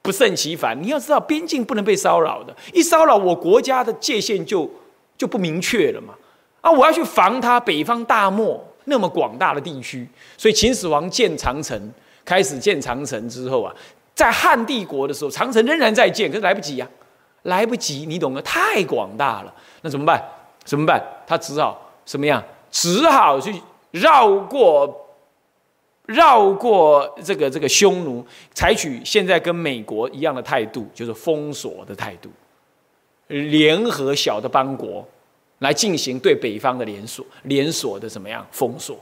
[0.02, 0.80] 不胜其烦。
[0.80, 4.70] 你要知道，边境不能被骚扰的，一骚扰我国家的界限就
[5.18, 6.14] 就不明确了嘛。
[6.60, 11.92] 啊，我要去防他北方大漠那么广大的地区，所以秦始皇建长城。
[12.26, 13.74] 开始建长城之后啊，
[14.14, 16.86] 在汉帝国的时候，长城仍然在建，可是来不及呀，
[17.44, 20.22] 来不及，你懂得，太广大了，那怎么办？
[20.64, 21.00] 怎么办？
[21.26, 22.42] 他只好什么样？
[22.70, 23.54] 只好去
[23.92, 25.08] 绕过，
[26.06, 32.28] 绕过这个这个匈奴，采取现在跟美国一样的态度，就是封锁的态度，
[33.28, 35.06] 联合小的邦国
[35.60, 38.98] 来进行对北方的连锁连锁的怎么样封锁。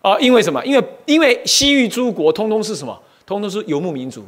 [0.00, 0.64] 啊，因为什么？
[0.64, 2.98] 因为因为西域诸国通通是什么？
[3.26, 4.24] 通通是游牧民族，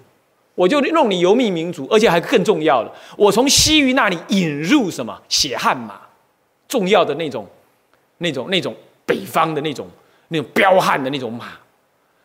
[0.54, 5.98] 我就弄你游牧民族，而且还更重要了，我从西域那里引入什么血汗马，
[6.68, 7.46] 重要的那种、
[8.18, 8.74] 那种、那种
[9.06, 9.88] 北方的那种、
[10.28, 11.46] 那种彪悍的那种马。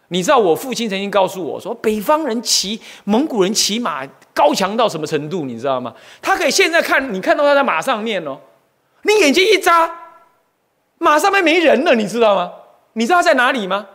[0.09, 5.45] 你知道我父亲曾经告诉我说，北方人骑蒙古人骑马高强到什么程度？
[5.45, 5.93] 你知道吗？
[6.21, 8.37] 他可以现在看你看到他在马上面哦，
[9.03, 9.89] 你眼睛一眨，
[10.97, 12.51] 马上面没人了，你知道吗？
[12.97, 13.87] 你知道在哪里吗？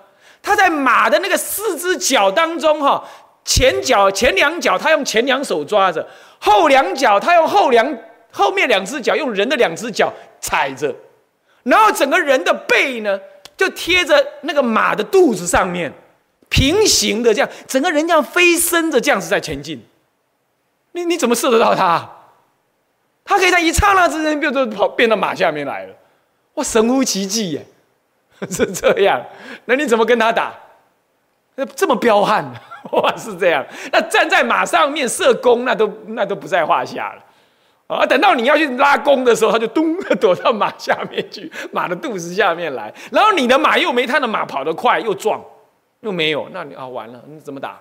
[0.42, 3.04] 他在马的那个四只脚当中，哈，
[3.44, 6.08] 前脚前两脚他用前两手抓着，
[6.38, 7.98] 后两脚他用后两
[8.30, 10.10] 后面两只脚用人的两只脚
[10.40, 10.94] 踩着，
[11.62, 13.20] 然后整个人的背呢
[13.54, 15.92] 就贴着那个马的肚子上面，
[16.48, 19.84] 平行的这样，整个人这样飞身着这样子在前进。
[20.92, 22.08] 你你怎么射得到他？
[23.24, 25.94] 他可以在一刹那之间变就跑变到马下面来了，
[26.54, 27.66] 哇，神乎其技耶！
[28.50, 29.20] 是这样，
[29.66, 30.52] 那你怎么跟他打？
[31.56, 32.44] 那这么彪悍，
[32.92, 33.64] 哇，是这样。
[33.92, 37.24] 那站在马上面射弓，那都那都不在话下了。
[37.86, 42.92] 啊，等到你要去拉弓的时候，他就咚 躲到马下面去，马的肚子下面来。
[43.10, 45.42] 然后你的马又没他的马跑得快，又壮，
[46.00, 47.80] 又没有，那你啊完了，你怎么打？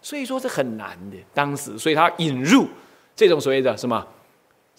[0.00, 1.16] 所以说这很难的。
[1.34, 2.66] 当时，所以他引入
[3.14, 4.04] 这种所谓的什么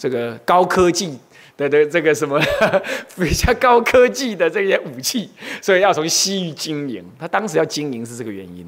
[0.02, 1.20] 这个高科技。
[1.58, 2.42] 的的这个什么
[3.20, 5.30] 比较高科技的这些武器，
[5.62, 7.06] 所以要从西域经营。
[7.20, 8.68] 他当时要经营是这个原因。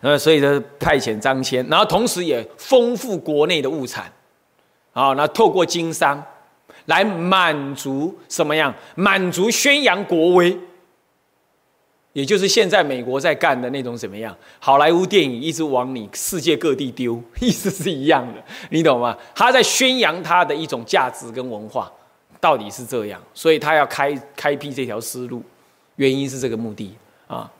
[0.00, 4.10] 呃，所以呢派遣张骞，然后同时也丰富国内的物产，
[4.92, 6.20] 啊，那透过经商
[6.86, 8.74] 来满足什么样？
[8.96, 10.58] 满足宣扬国威。
[12.12, 14.36] 也就是现在美国在干的那种怎么样？
[14.58, 19.16] 好莱坞电影一直往你世界各地丢， 意思是一样的，你懂吗？
[19.34, 21.90] 他在宣扬他的一种价值跟文化，
[22.38, 25.42] 到底是这样，所以他要开开辟这条思路，
[25.96, 26.94] 原因是这个目的
[27.26, 27.50] 啊。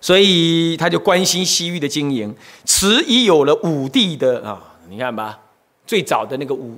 [0.00, 5.38] 所以他就关心西域的经营，此已有了武帝的啊，你看吧，
[5.86, 6.76] 最早的那个武，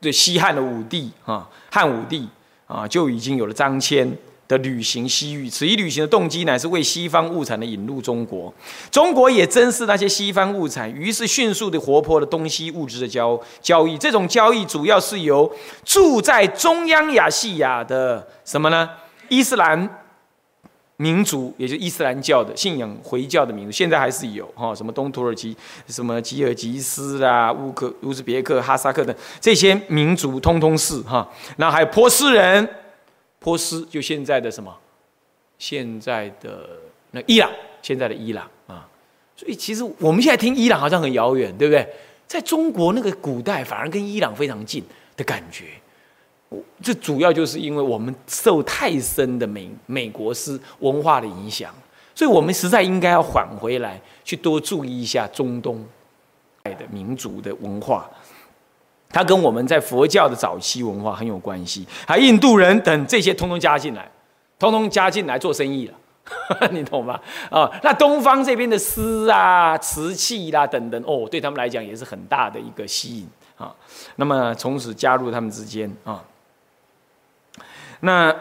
[0.00, 2.26] 对西汉的武帝啊，汉武帝
[2.66, 4.10] 啊，就已经有了张骞。
[4.48, 8.52] 的旅行西域，此一旅行的动机乃是为西方物产的引入中国。
[8.90, 13.96] 中国也珍视那些西方物产，于是迅速的活泼了东西物质的交交易。
[13.96, 15.50] 这种交易主要是由
[15.84, 18.90] 住在中央亚细亚的什么呢？
[19.28, 20.02] 伊斯兰
[20.98, 31.26] 民族，也就伊斯兰教的信仰回教的民族，现在还是有哈，什么东土耳其、什么吉尔吉斯啦、乌克、乌兹别克、哈萨克等这些民族，通通是哈。
[31.56, 32.68] 那还有波斯人。
[33.42, 34.74] 波斯就现在的什么？
[35.58, 36.68] 现在的
[37.12, 37.50] 那伊朗，
[37.82, 38.88] 现在的伊朗啊，
[39.36, 41.86] 所以其实我们现在听伊朗好像很遥远，对不对？
[42.26, 44.82] 在中国那个古代，反而跟伊朗非常近
[45.16, 45.66] 的感觉。
[46.48, 51.72] 我这主要就是因为我们受太深的美美国式文化的影响，
[52.14, 55.86] 所以我们实在应该要返回来，去多注意一下中东
[56.64, 58.10] 的民族的文化。
[59.12, 64.10] 它跟我们在佛教的早期文化很有关系，还印度人等这些通通加进来，
[64.58, 65.94] 通通加进来做生意了，
[66.72, 67.20] 你懂吗？
[67.50, 73.74] 啊，那东方这边的诗啊、瓷器啦等等，哦，对他们来讲也是很大的一个吸引啊。
[74.16, 76.24] 那么从此加入他们之间啊，
[78.00, 78.34] 那。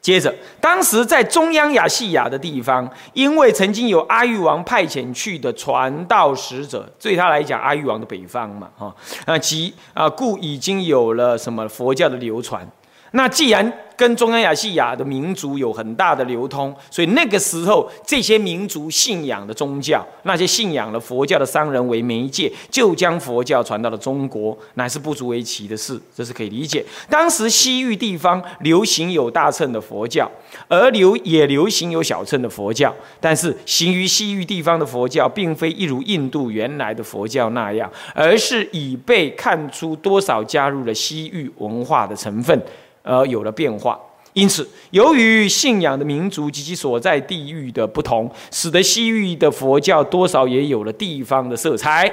[0.00, 8.94] 接着，当时在中央亚细亚的地方，因为曾经有阿育王派遣去的传道使者，对他来讲，阿育王的北方嘛，哈
[9.26, 12.66] 啊，即啊，故已经有了什么佛教的流传。
[13.12, 26.82] 那既然跟中央亚细亚的民族有很大的流通，所以那个时候这些民族信仰的宗教，那些信仰了佛教的商人为媒介，就将佛教传到了中国，乃是不足为奇的事，这是可以理解。
[27.10, 30.30] 当时西域地方流行有大乘的佛教，
[30.68, 42.58] 而流也流行有小乘的佛教，但是行于西域地方的佛教，并非一如印度原来的佛教那样，而是已被看出多少加入了西域文化的成分。
[43.02, 43.98] 而有了变化，
[44.32, 52.10] 因此，由于信仰的民族及其所在地域的不同，使得西域的佛教多少也有了地方的色彩。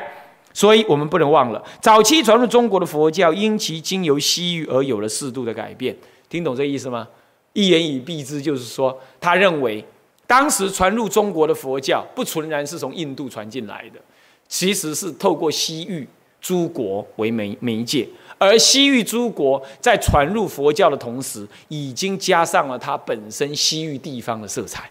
[0.54, 5.96] 所以，我们不能忘了，早期传入中国的佛教，因其经由西域而有了适度的改变。
[6.30, 7.08] 听懂这意思吗？
[7.54, 9.86] 一言以蔽之，就是说，他认为
[10.26, 14.00] 当时传入中国的佛教，不纯然是从印度传进来的，
[14.48, 16.08] 其实是透过西域
[16.42, 18.08] 诸国为媒媒介。
[18.38, 24.90] 而西域诸国在传入佛教的同时，已经加上了它本身西域地方的色彩。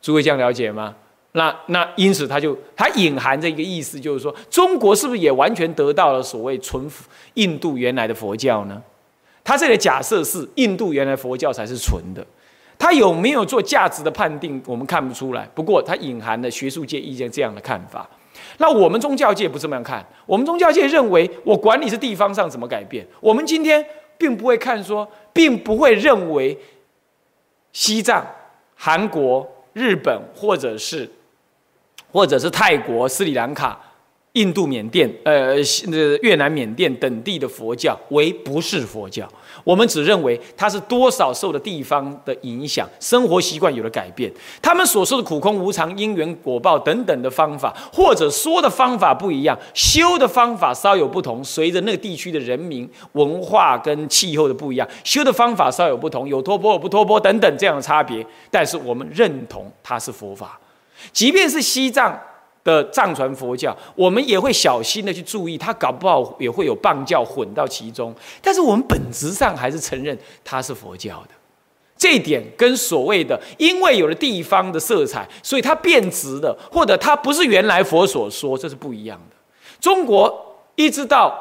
[0.00, 0.94] 诸位这样了解吗？
[1.32, 6.90] 那那因此，它就它隐含着一个意思，就是说，中国是不是也完全得到了所谓纯
[7.34, 8.82] 印度原来的佛教呢？
[9.44, 12.26] 它这个假设是印度原来佛教才是纯的，
[12.78, 15.46] 它有没有做价值的判定，我们看不出来。
[15.54, 18.08] 不过，它隐含了学术界意见这样的看法。
[18.58, 23.84] 那我们宗教界不这么样看，我们宗教界认为，我管你是地方上怎么改变，我们今天
[24.16, 26.58] 并不会看说，并不会认为
[27.72, 28.26] 西藏、
[28.74, 31.08] 韩国、日本，或者是，
[32.10, 33.80] 或者是泰国、斯里兰卡。
[34.32, 35.56] 印度、缅甸、呃，
[36.20, 39.26] 越南、缅甸等地的佛教为不是佛教，
[39.66, 44.32] 我们只认为它是多少受的地方的影响，生活习惯有了改变。
[44.62, 58.24] 他们所说的苦空无常、因缘果报等等的方法，或者说的方法不一样，修的方法稍有不同，随着那个地区的人民文化跟气候的不一样，修的方法稍有不同，有托钵不托钵等等这样的差别。
[58.52, 60.56] 但是我们认同它是佛法，
[61.12, 62.16] 即便是西藏。
[62.66, 68.12] 的藏传佛教，我们也会小心的去注意，它搞不好也会有棒教混到其中。
[68.42, 71.30] 但是我们本质上还是承认它是佛教的，
[71.96, 79.36] 这一点跟所谓的因为有了地方的色彩，所以它变质的，或者它不是原来佛所说，这是不一样的。
[79.80, 81.32] 中国一直到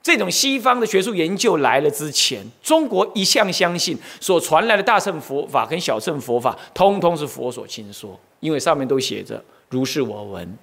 [0.00, 10.56] 这种西方的学术研究来了之前，中国一向相信所传来的大乘佛法跟小乘佛法，通通是佛所亲说，因为上面都写着如是我闻。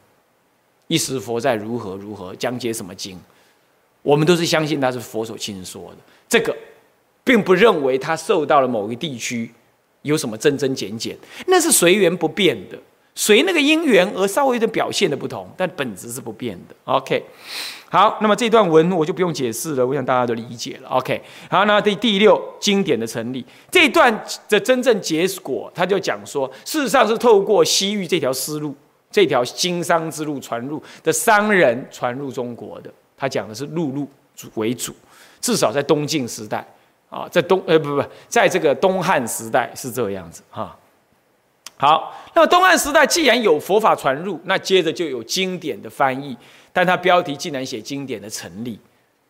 [0.87, 3.19] 一时佛在如何如何讲解什么经，
[4.01, 5.97] 我们都是相信他是佛所亲说的。
[6.29, 6.55] 这个，
[7.23, 9.51] 并不认为他受到了某个地区
[10.03, 11.17] 有什么增增减减，
[11.47, 12.77] 那是随缘不变的，
[13.15, 16.75] 随那个因缘而稍微的表现的不同，但本质是不变的。
[16.83, 17.23] OK，
[17.89, 20.89] 好，那么这段文我就不用解释了，我想大家都理解了。
[20.89, 21.19] OK，
[21.49, 28.75] 好，那第第六经典的成立，这段的真正结果，他就讲说，事实上是透过西域这条思路。
[29.15, 34.05] 这条经商之路传入的商人传入中国的，他讲的是陆路
[34.55, 34.93] 为主，
[35.39, 36.67] 至少在东晋时代
[37.09, 40.77] 啊，在东呃不不，在这个东汉时代是这样子哈。
[41.77, 46.35] 好，那么东汉时代既然有佛法传入，那接着就有经典的翻译，
[46.73, 48.77] 但他标题竟然写经典的成立，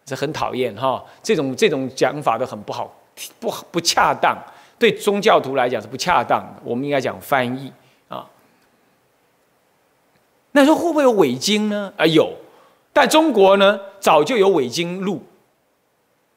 [0.03, 0.99] 这很讨厌哈。
[1.21, 2.91] 这种这种讲法都很不好，
[3.39, 4.35] 不不恰当，
[4.79, 6.59] 对宗教徒来讲是不恰当的。
[6.63, 7.71] 我们应该讲翻译。
[10.55, 11.91] 那说会不会有伪经呢？
[11.97, 12.33] 啊，有，
[12.93, 15.21] 但中国呢早就有伪经录，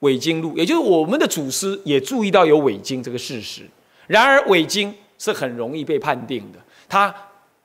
[0.01, 3.63] 伪经录，也就是我们的祖师也注意到有伪经这个事实。
[4.09, 6.59] 然而伪经是很容易被判定的，
[6.89, 7.15] 它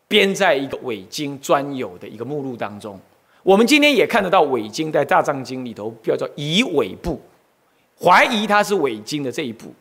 [0.08, 3.00] 编在一个伪经专有的一个目录当中。
[3.42, 7.20] 我们今天也看得到伪经在大藏经里头，叫做以伪部，
[8.00, 9.74] 怀疑它是伪经的这一部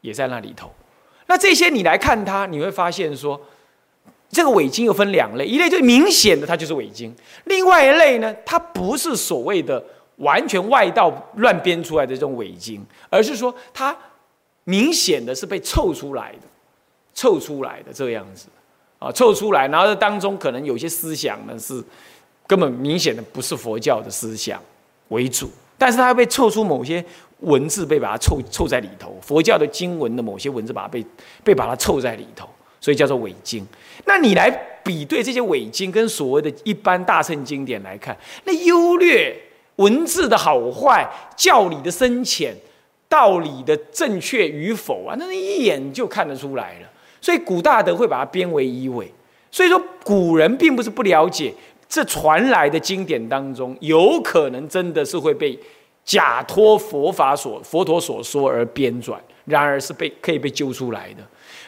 [0.00, 0.72] 也在那里头。
[1.26, 3.40] 那这些你来看它，你会发现说。
[4.30, 7.14] 这个伪经又分两类，一类就明显的它就是伪经，
[7.44, 9.84] 另外一类呢，它不是所谓的
[10.16, 13.96] 完全外道乱编出来的这种伪经，而是说它
[14.64, 16.46] 明显的是被凑出来的，
[17.12, 18.46] 凑出来的这样子
[19.00, 21.82] 啊，凑出来，然后当中可能有些思想呢是
[22.46, 24.62] 根本明显的不是佛教的思想
[25.08, 27.04] 为主，但是它被凑出某些
[27.40, 31.04] 文字被把它凑凑在里头，佛教的经文的某些文字把它被
[31.42, 32.48] 被把它凑在里头，
[32.80, 33.66] 所以叫做伪经。
[34.06, 34.50] 那你来
[34.82, 39.36] 比对这些伪经跟所谓的一般大乘经典来看，那优劣。
[39.76, 42.54] 文字的好坏、教理的深浅、
[43.08, 46.88] 道理的正确与否啊，那一眼就看得出来了。
[47.18, 49.10] 所以古大德会把它编为一伪。
[49.50, 51.54] 所以说，古人并不是不了解
[51.88, 55.58] 这传来的经典当中，有可能真的是会被
[56.04, 59.16] 假托佛法所佛陀所说而编撰，
[59.46, 61.22] 然而是被可以被揪出来的。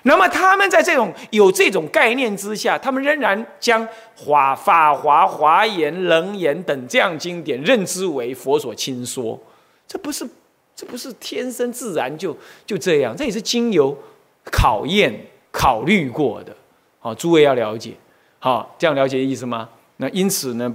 [0.05, 3.87] 那么他们在这种有这种概念之下，他们仍然将
[4.17, 9.39] 《华法华华严》《楞严》等这样经典认知为佛所亲说，
[9.87, 10.27] 这不是
[10.75, 12.37] 这不是天生自然就
[12.67, 13.97] 就这样，这也是经由
[14.51, 15.15] 考验
[15.53, 16.53] 考虑过的。
[16.99, 17.93] 好，诸位要了解，
[18.39, 19.69] 好，这样了解意思吗？
[19.99, 20.75] 那因此呢，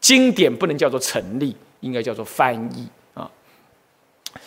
[0.00, 2.88] 经典不能叫做成立，应该叫做翻译。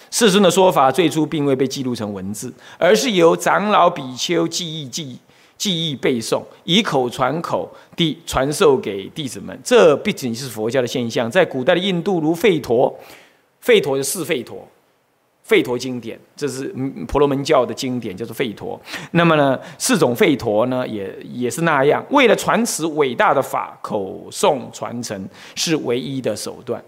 [0.10, 5.20] 世尊的说法最初并未被记录成文字，而是由长老比丘记忆记
[5.58, 9.60] 记忆背诵，以口传口地传授给弟子们。
[9.64, 12.96] 这不仅是佛教的现象，在古代的印度，如吠陀，
[13.64, 14.68] 吠陀的四吠陀，
[15.48, 16.68] 吠陀经典，这是
[17.08, 18.80] 婆罗门教的经典，叫做吠陀。
[19.12, 26.80] 那么呢，四种吠陀呢，也也是那样，为了传持伟大的法，口诵传承是唯一的手段。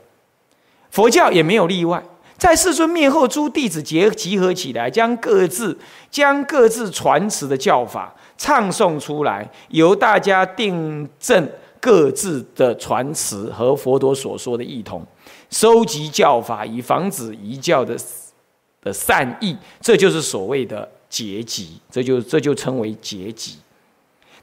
[0.92, 2.04] 佛教也没有例外。
[2.40, 5.78] 在世尊灭后，诸弟子结集合起来，将各自
[6.10, 11.48] 将各自传持的教法唱诵出来，由大家订正
[11.82, 15.06] 各自的传持和佛陀所说的异同，
[15.50, 17.98] 收集教法，以防止一教的
[18.82, 19.56] 的善意。
[19.82, 23.58] 这就是所谓的结集，这就这就称为结集。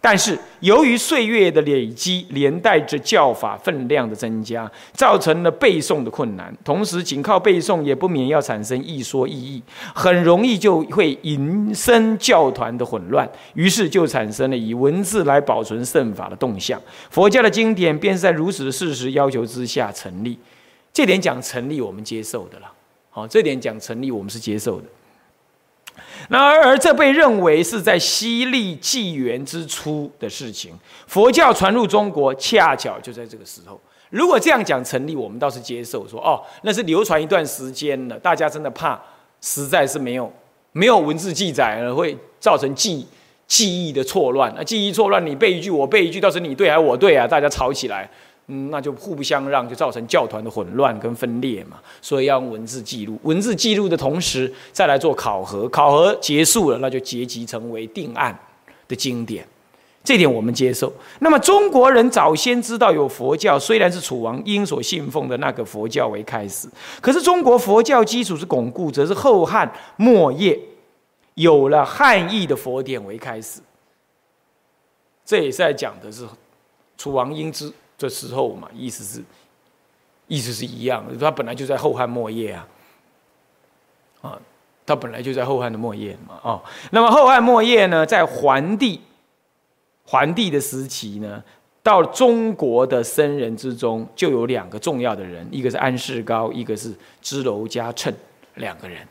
[0.09, 6.57] 但是，由于岁月的累积，连带着教法分量的增加，造成了背诵的困难。
[6.62, 9.61] 同时，仅靠背诵也不免要产生一说一意，
[9.92, 13.28] 很容易就会引生教团的混乱。
[13.54, 16.80] 于是，就产生了以文字来保存圣法的动向。
[17.11, 20.38] 佛教的经典便是在如此的事实要求之下成立。
[20.92, 22.70] 这点讲成立，我们接受的了。
[23.11, 24.86] 好，这点讲成立，我们是接受的。
[26.28, 30.72] 然而，这被认为是在西历纪元之初的事情。
[31.07, 33.80] 佛教传入中国，恰巧就在这个时候。
[34.11, 39.01] 如果这样讲成立，我们倒是接受，说哦，那是流传一段时间了，大家真的怕，
[39.40, 40.32] 实在是没有
[40.72, 43.07] 没有文字记载了，会造成记
[43.47, 44.53] 记忆的错乱。
[44.57, 47.26] 那记忆错乱，你背一句，我背一句，到时候你对还是我对啊？
[47.26, 48.09] 大家吵起来。
[48.49, 51.78] 嗯，那就互不相让，就造成教团的混乱跟分裂嘛。
[52.01, 58.38] 所以要用文字记录，文字记录的同时再来做考核，考核结束了，那就结集成为定案
[58.86, 59.44] 的经典。
[60.05, 60.92] 这点我们接受。
[61.18, 66.68] 那么中国人早先知道有佛教，虽然是楚王英所信奉的那个佛教为开始，
[67.01, 70.57] 可是中国佛教基础是巩固，则是后汉末叶
[71.34, 73.61] 有了汉译的佛典为开始。
[75.24, 76.24] 这也是在讲的是
[76.97, 77.72] 楚王英之。
[77.99, 79.24] 这时候嘛，意思是，
[80.26, 81.16] 意思是一样的。
[81.16, 82.68] 他本来就在后汉末叶啊，
[84.20, 84.38] 啊，
[84.84, 86.62] 他本来就在后汉的末叶嘛，哦。
[86.90, 89.01] 那么后汉末叶呢，在桓帝，
[90.05, 91.42] 桓帝的时期呢，
[91.82, 98.12] 到中国的僧人之中，就有两个重要的人，一个是安世高，一个是支娄迦谶，
[98.57, 99.07] 两个人。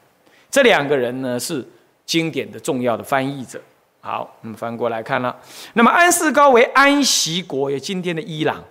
[0.51, 1.67] 这两个人呢，是
[2.05, 3.59] 经典的重要的翻译者。
[3.99, 5.35] 好，我们翻过来看了。
[5.73, 8.63] 那么安世高为安息国，也今天的伊朗。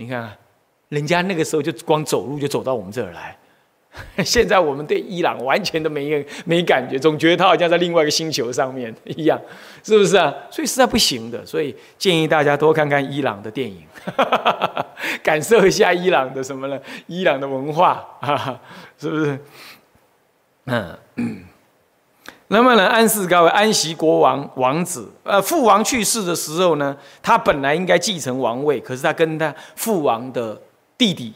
[0.00, 0.34] 你看，
[0.88, 3.36] 人家那个时候就光走路就走到我们这儿来，
[4.24, 9.38] 现在我们对伊朗完全都没没感觉，总觉得他好像在另外一个星球上面一样，
[9.84, 10.34] 是不是啊？
[10.50, 13.82] 所以实在不行的，所以建议大家多看看伊朗的电影，
[15.22, 16.80] 感受一下伊朗的什么呢？
[17.06, 18.02] 伊朗的文化，
[18.98, 19.38] 是不是？
[20.64, 21.44] 嗯。
[22.52, 30.60] 那么呢，安世高为安息国王王子，呃，父王去世的时候呢，他本来应该继承王位，可是他跟他父王的
[30.98, 31.32] 弟弟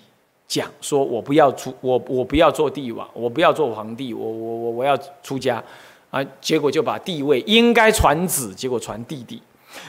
[0.48, 5.62] 讲说：“我不要出，我我不要做帝王，我不要做皇帝，我我我我要出家。”
[6.10, 9.40] 啊，结果就把帝位应该传子，结果传弟弟，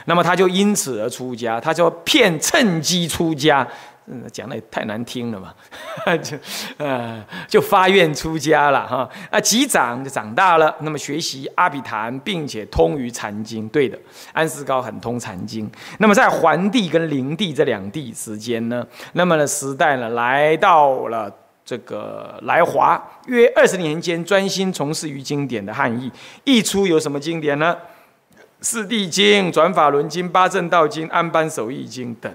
[0.04, 3.66] 那么他就因此而出家，他就骗趁机出家。
[4.08, 5.52] 嗯，讲的也太难听了嘛，
[6.22, 6.36] 就，
[6.78, 9.08] 呃，就发愿出家了哈。
[9.30, 13.68] 啊，及长就长大了，那么学习阿毗昙，并且通于禅经。
[13.68, 13.98] 对的，
[14.32, 15.68] 安世高很通禅经。
[15.98, 21.28] 那么在桓帝跟灵帝这两地之间呢，那么呢时代呢来到了
[21.64, 26.12] 这个来华，约二十年间专心从事于经典的汉译。
[26.44, 27.74] 译出有什么经典呢？
[28.60, 32.32] 《四谛经》《转法轮经》《八正道经》《安般守义经》等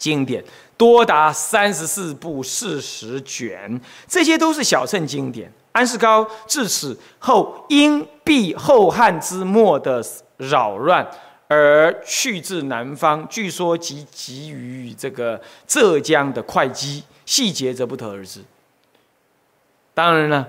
[0.00, 0.42] 经典，
[0.76, 5.52] 多达三十四部四十卷，这些都是小乘经典。
[5.72, 10.04] 安世高自此后，因避后汉之末的
[10.38, 11.06] 扰乱。
[11.52, 18.40] 而去至南方，据说即集于这个浙江的会稽，细节则不得而知。
[19.92, 20.46] 当然了，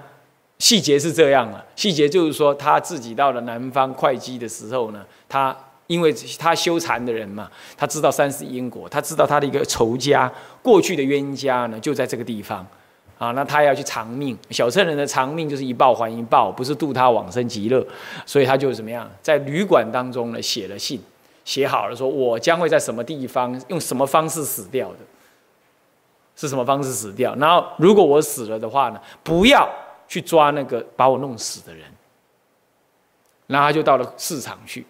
[0.59, 5.57] 细节是这样了，细节就是说他自己到了南方会稽的时候呢，他
[5.87, 12.65] 因为他修禅的人嘛，他知道三世因果，他知道他的一个仇家，过去的冤家呢就在这个地方。
[13.17, 17.85] 啊，那他要去偿命，小乘人的偿命就是一报还一报，不是度他往生极乐，
[18.25, 20.99] 所以他就怎么样，在旅馆当中呢写了信，
[21.45, 24.97] 写好了说，我将会在什么地方用什么方式死掉的，
[26.35, 27.35] 是什么方式死掉？
[27.35, 29.69] 然后如果我死了的话呢，不要
[30.07, 31.85] 去抓那个把我弄死的人，
[33.45, 34.83] 然后他就到了市场去，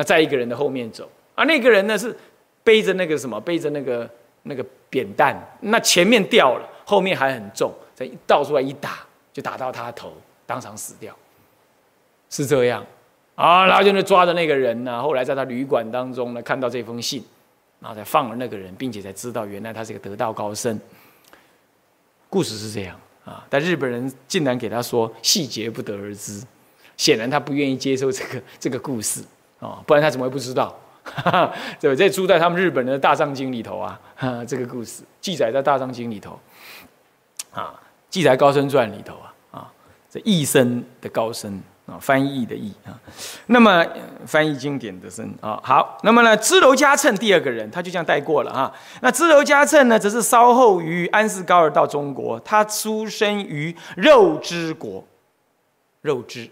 [0.00, 2.16] 那在一个人的后面走，啊，那个人呢是
[2.64, 4.08] 背着那个什么，背着那个
[4.44, 6.66] 那个扁担，那前面掉了。
[6.86, 10.14] 后面还很重，再倒出来一打，就打到他头，
[10.46, 11.14] 当场死掉，
[12.30, 12.84] 是这样
[13.34, 13.66] 啊。
[13.66, 17.22] 然后就那抓着那个人呢，后来在他旅馆当中呢，看到这封信，
[17.78, 20.80] 然后才放了那个人，并且才知道原来他是个得道高僧。
[22.30, 26.42] 故事是这样啊，但日本人竟然给他说细节不得而知，
[26.96, 29.22] 显然他不愿意接受这个这个故事
[29.60, 30.74] 啊，不然他怎么会不知道？
[31.80, 34.00] 对，这住在他们日本人的大藏经里头啊，
[34.46, 36.38] 这个故事记载在大藏经里头。
[37.52, 37.74] 啊，
[38.08, 39.72] 记载《高僧传》里头啊，啊，
[40.08, 42.94] 这译僧的高僧啊，翻译的译啊，
[43.46, 43.84] 那么
[44.24, 48.72] 翻译经典的僧啊，好，那么呢，支娄迦谶第二个人，他就这样带过了啊。
[49.00, 55.04] 那支娄迦谶呢，则是稍后于安世高而到中国，他出生于肉支国，
[56.02, 56.48] 肉支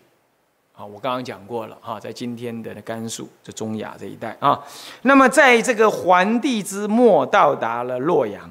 [0.78, 4.62] 啊，我刚刚讲过了哈，在今天的甘肃这中亚这一带啊，
[5.02, 8.48] 那么在这个桓帝之末，到达了洛阳。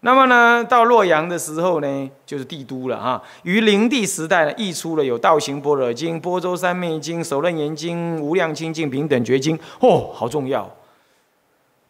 [0.00, 3.22] 那么呢，到洛阳的时候呢，就是帝都了哈。
[3.44, 10.68] 于灵帝时代呢，译出了有《道行般若经》《波州三昧经》《首楞严经》《无量清净平等觉经》哦，好重要！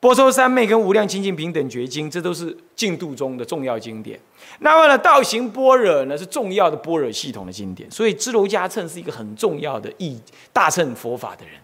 [0.01, 4.19] 波州三昧跟无量清净平等觉经，这都是净度中的重要经典。
[4.61, 7.89] 那么呢，《道行般若》呢，是重要的般若系统的经典。
[7.91, 10.19] 所以，支娄迦谶是一个很重要的译
[10.53, 11.55] 大乘佛法的人。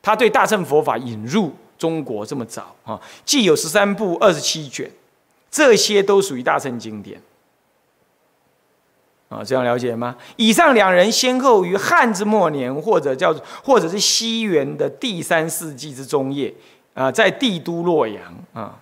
[0.00, 4.90] 他对大乘佛法引入中国这么早啊，既有十三部二十七卷。
[5.50, 7.20] 这些都属于大乘经典
[9.28, 10.16] 啊，这样了解吗？
[10.36, 13.34] 以上两人先后于汉之末年，或者叫
[13.64, 16.54] 或者是西元的第三世纪之中叶
[17.00, 18.78] 啊，在帝都洛阳啊，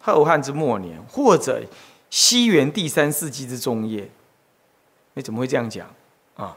[0.00, 1.62] 后汉之末年，或者
[2.10, 4.10] 西元第三世纪之中叶，
[5.12, 5.88] 你怎么会这样讲
[6.36, 6.56] 啊？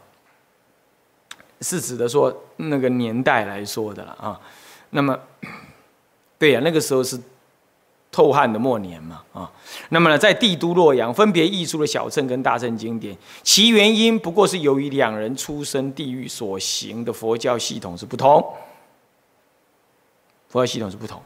[1.62, 4.42] 是指的说那个年代来说的了啊，
[4.90, 5.20] 那么。
[6.40, 7.20] 对呀，那个时候是
[8.10, 9.52] 透汉的末年嘛，啊，
[9.90, 18.42] 那么呢，在帝都洛阳分别译出了小乘跟大乘经典，其原因不过是由于两人出生地域所行的佛教系统是不同，
[20.50, 21.22] 佛教系统是不同，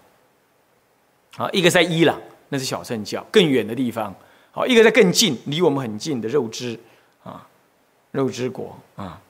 [1.37, 2.19] 啊，一个在伊朗，
[2.49, 4.13] 那是小乘教，更远的地方，
[4.51, 6.77] 好，一个在更近，离我们很近的肉支，
[7.23, 7.47] 啊，
[8.11, 9.21] 肉支国，啊，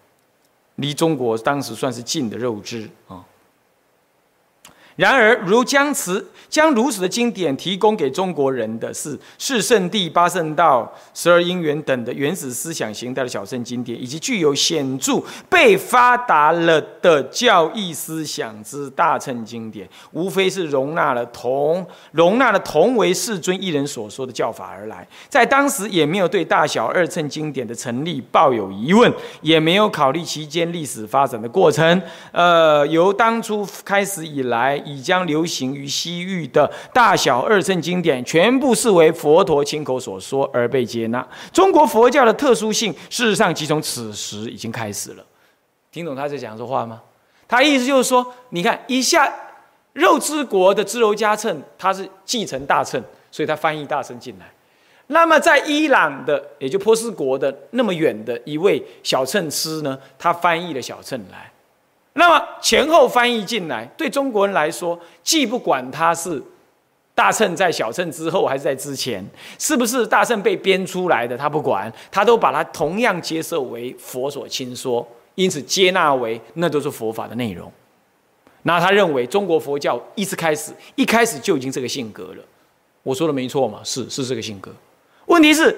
[0.78, 3.24] 离中国当时算是近的肉支，啊。
[4.98, 25.08] 然而，如将此将如此的经典提供给中国人的是四圣地、八圣道、十二因缘等的原始思想形态的小乘经典，以及具有显著被发达了的教义思想之大乘经典，无非是容纳了同容纳了同为世尊一人所说的教法而来。
[25.30, 29.12] 在当时，也没有对大小二乘经典的成立抱有疑问，
[29.42, 32.02] 也没有考虑其间历史发展的过程。
[32.34, 34.81] 呃，由当初开始以来。
[34.86, 41.28] 已将流行于西域的大小二乘经典全部视为佛陀亲口所说而被接纳。
[41.52, 45.26] 中国佛教的特殊性，事实上即从此时已经开始了。
[45.92, 47.02] 听懂他在讲这话吗？
[47.48, 49.30] 他意思就是说，你看一下
[49.94, 54.50] 肉之国的支娄迦谶，他是继承大乘，所以他翻译大乘进来。
[55.08, 61.51] 那么在伊朗的，也就波斯国的那么远的一位小乘师呢，他翻译了小乘来。
[62.14, 66.42] 那么前后翻译进来，对中国人来说，既不管他是
[67.16, 69.26] 大乘在小乘之后，还是在之前，
[69.58, 77.72] 是不是大乘被编出来的，他不管，他都把它同样接受为佛所亲说，因此接纳为那都是佛法的内容。
[78.64, 82.44] 那他认为中国佛教一直开始，一开始就已经这个性格了，
[83.04, 83.80] 我说的没错嘛？
[83.84, 84.72] 是是这个性格。
[85.28, 85.76] 问题是，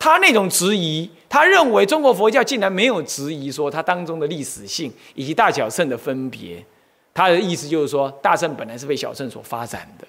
[0.00, 6.64] 他那种质疑，他认为中国佛教竟然没有质疑说它当中的历史性以及大小乘的分别。
[7.12, 10.06] 他的意思就是说，大乘本来是被小乘所发展的。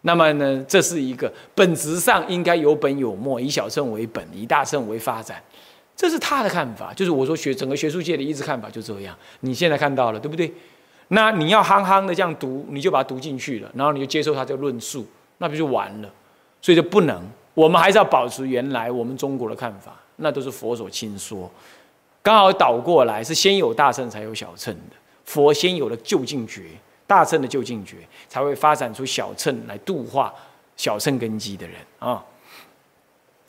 [0.00, 5.40] 那么呢，这是一个本质上应该有本有末，以小乘为本，以大乘为发展。
[5.94, 9.16] 这是他的看法，就是我说学整个学术界的一致看法就这样。
[9.40, 10.52] 你现在看到了，对不对？
[11.08, 15.06] 那你要憨憨的这样读，你就把它读进去了，然后你就接受他的论述，
[15.38, 16.10] 那不就完了？
[16.62, 17.22] 所以就不能，
[17.54, 21.50] 我们还是要保持原来我们中国的看法，那都是佛所亲说。
[22.22, 26.70] 刚好倒过来，是先有大乘才有小乘的，佛先有了就近觉，
[27.06, 27.96] 大乘的就近觉
[28.28, 30.34] 才会发展出小乘来度化
[30.76, 32.24] 小乘根基的人啊。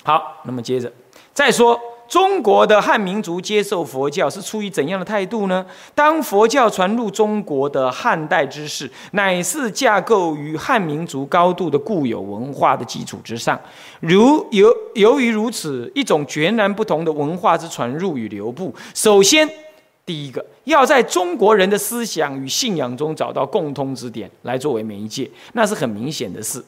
[0.03, 0.91] 好，那么接着
[1.33, 1.79] 再说。
[2.11, 5.65] 中国的汉民族接受佛教是出于怎样的态度呢？
[5.95, 13.57] 当佛教传入中国的汉代之时，乃是架构于汉民族高度的固有文化的基础之上。
[14.01, 19.49] 如由由于如此，一种全然不同的文化之传入与流布，首先，
[20.05, 26.61] 第一个要在中国人的思想与信仰中找到共通之点来作为媒介，那是很明显的事。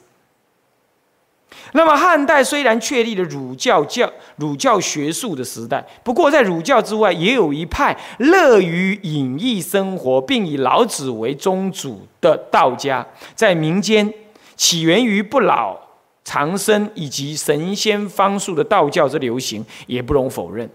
[1.74, 14.14] 那么汉代虽然确立了儒教教儒教学术的时代，不过在儒教之外，也有一派乐于隐逸生活，并以老子为宗主的道家，在民间
[14.56, 15.78] 起源于不老
[16.24, 20.70] 长生以及神仙方术的道教之流行，也不容否认。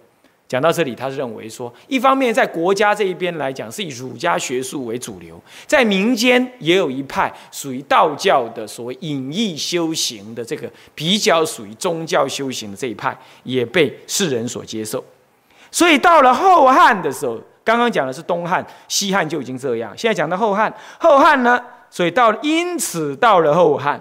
[0.48, 5.36] 讲到这里，他是认为说，一方面在国家这一边来讲，是以儒家学术为主流；
[5.66, 15.04] 在民间也有一派属于道教的所谓隐逸修行的这个比较属于宗教修行的这一派，也被世人所接受。
[15.70, 24.00] 所以到了后汉的时候，刚刚讲的是东汉、西汉就已经这样，现在讲到后汉，后汉呢，所以到因此到了后汉，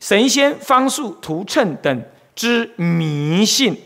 [0.00, 2.02] 神仙方术、图谶等
[2.34, 3.80] 之迷信。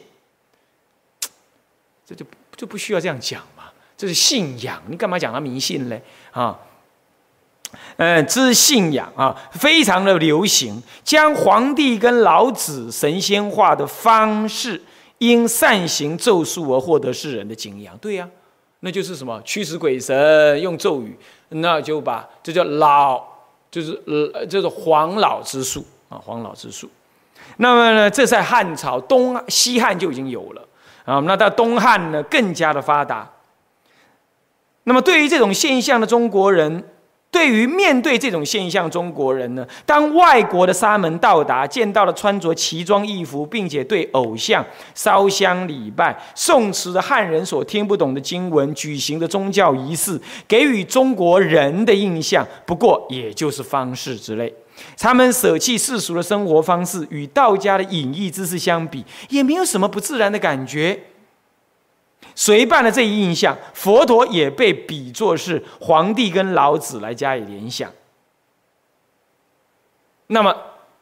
[2.07, 2.25] 这就
[2.57, 3.65] 就不需要这样讲嘛，
[3.97, 5.99] 这是信仰，你干嘛讲他迷信呢？
[6.33, 6.59] 啊，
[7.97, 14.83] 嗯，这是信仰啊，非常的流行，将皇帝跟老子神仙化的方式，
[15.19, 17.97] 因善行咒术而获得世人的敬仰。
[17.99, 18.29] 对呀，
[18.81, 21.17] 那就是什么驱使鬼神用咒语，
[21.49, 23.25] 那就把这叫老，
[23.71, 26.91] 就是呃，就是黄老之术啊，黄老之术。
[27.57, 30.69] 那么呢，这在汉朝东西汉就已经有了。
[31.05, 33.31] 啊，那到东汉呢，更加的发达。
[34.85, 36.85] 那么，对于这种现象的中国人，
[37.31, 54.55] 对于面对这种现象，中国人呢，当外国的沙门到达，见到了穿着奇装异服，并且对偶像烧香礼拜、诵持的汉人所听不懂的经文、举行的宗教仪式，给予中国人的印象，不过也就是方式之类。
[54.99, 60.99] 他们舍弃世俗的生活方式，与道家的隐逸之事相比，也没有什么不自然的感觉。
[62.35, 67.93] 随伴的这一印象，佛陀也被比作是皇帝跟老子来加以联想。
[70.29, 70.57] 那么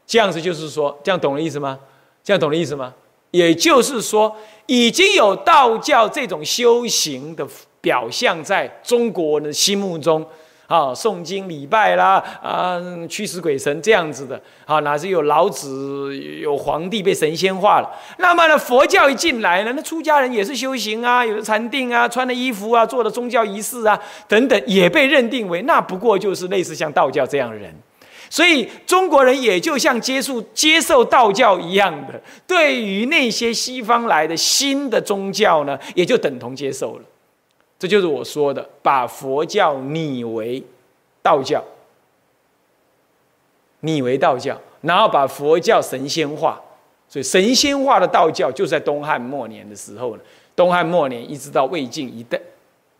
[0.06, 1.78] 这样子就是说，这样懂了意思吗？
[2.22, 2.92] 这样懂了意思吗？
[3.30, 7.46] 也就是说，已经有道教这种修行的
[7.80, 10.26] 表象在中国人的心目中。
[10.72, 17.90] 啊，诵经礼拜啦，啊，驱使鬼神这样子的，啊，哪是有老子有皇帝被神仙化了？
[18.16, 27.70] 那么呢，佛教一进来呢，那出家人也是修行啊，有的禅定啊，穿的衣服啊，做的宗教仪式啊，等等，也被认定为那不过就是类似像道教这样的人，
[28.30, 37.04] 所以中国人也就像接触接受道教一样的，对于那些西方来的新的宗教呢，也就等同接受了。
[37.82, 40.62] 这就是我说的，把佛教拟为
[41.20, 41.60] 道教，
[43.80, 46.60] 拟为道教，然后把佛教神仙化，
[47.08, 50.22] 所以神仙化的道教就在东汉末年的时候呢。
[50.54, 52.40] 东汉末年一直到魏晋一代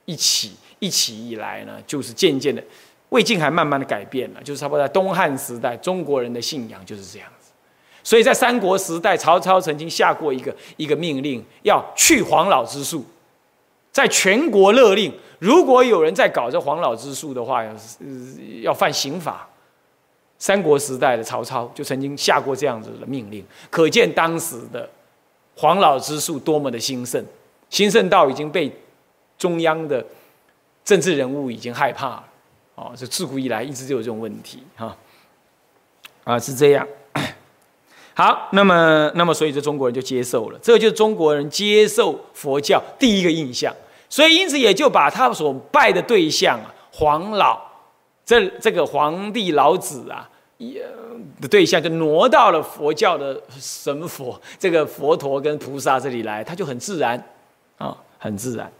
[0.05, 2.61] 一起一起以来呢，就是渐渐的，
[3.11, 7.53] 魏晋还慢慢的改变了，就是差不多在东汉时代，中国人的信仰就是这样子。
[8.03, 13.05] 所以在三国时代，曹操曾经下过一个一个命令，要去黄老之术。
[13.93, 17.72] 在全国勒令，如果有人在搞这黄老之术的话，要
[18.62, 19.47] 要犯刑法。
[20.38, 24.90] 三国时代的曹操就曾经下过这样子的命令，可见当时的
[25.55, 27.24] 黄老之术多么的兴盛，
[27.70, 28.68] 兴盛到已经被
[29.38, 30.05] 中央的
[30.84, 32.24] 政治人物已经害怕了。
[32.74, 34.97] 哦，这自古以来一直就有这种问题，哈，
[36.24, 36.84] 啊是这样。
[38.14, 43.72] 好，那么，那么，所以这中国人就接受了，这就是中国人接受佛教第一个印象。
[44.13, 47.59] 所以，因此也就把他所拜的对象啊，黄老，
[48.27, 50.29] 这这个皇帝老子啊，
[51.41, 57.17] 的对象就挪到了佛教的神佛这个佛陀跟菩萨这里来，他就很自然
[57.79, 58.71] 啊，很自然。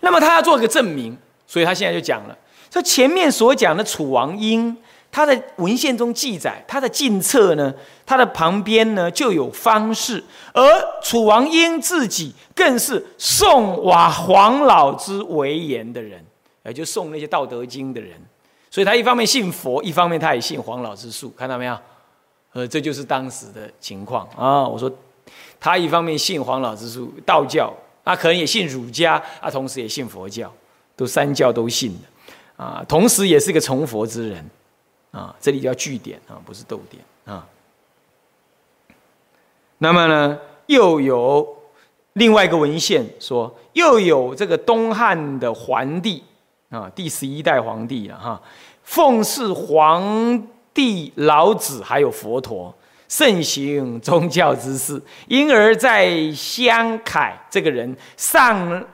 [0.00, 1.14] 那么他要做个证明，
[1.46, 2.38] 所以他现在就讲了，
[2.72, 4.74] 说前面所讲的楚王英，
[5.16, 7.72] 他的文献中记载，他的近侧呢，
[8.04, 10.62] 他的旁边呢就有方士，而
[11.02, 16.22] 楚王英自己更是送瓦黄老之为言的人，
[16.66, 18.12] 也就送那些《道德经》的人。
[18.70, 21.78] 所以他一方面信佛，一方面他也信黄老之术，看到没有？
[22.52, 24.68] 呃，这就是当时的情况啊。
[24.68, 24.92] 我说
[25.58, 27.72] 他一方面信黄老之术，道教，
[28.04, 30.52] 他可能也信儒家，啊，同时也信佛教，
[30.94, 32.84] 都三教都信的啊。
[32.86, 34.44] 同时也是个崇佛之人
[35.16, 35.34] 啊。
[35.40, 37.46] 这里叫句点啊，不是逗点啊。
[39.78, 41.56] 那么呢，又有
[42.14, 46.22] 另外一个文献说，又有这个东汉的桓帝
[46.70, 48.40] 啊，第十一代皇帝了哈。
[48.82, 52.72] 奉祀皇帝、老子，还有佛陀，
[53.08, 58.84] 盛行宗教之事，因而在香凯这个人上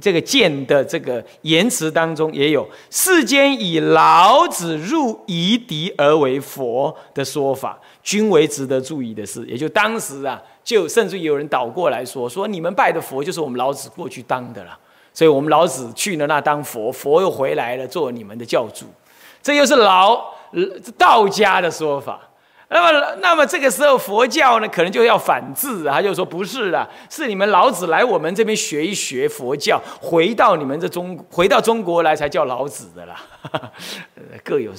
[0.00, 9.44] 这个谏的这个言辞当中，也有世间以老子入夷狄而为佛的说法，均为值得注意的事。
[9.46, 14.78] 也就当时啊，就甚至有人倒过来说，说你们拜的佛就是我们老子过去当的了，
[15.12, 18.86] 所以我们老子去了那当佛，佛又回来了做你们的教主。
[19.42, 20.34] 这又是老
[20.98, 22.25] 道家的说法，
[22.68, 33.22] 那么，那么这个时候佛教呢，可能就要反制，他就说不是了，是你们老子来我们这边学一学佛教，回到你们这中，回到中国来才叫老子的啦，
[34.42, 34.72] 各有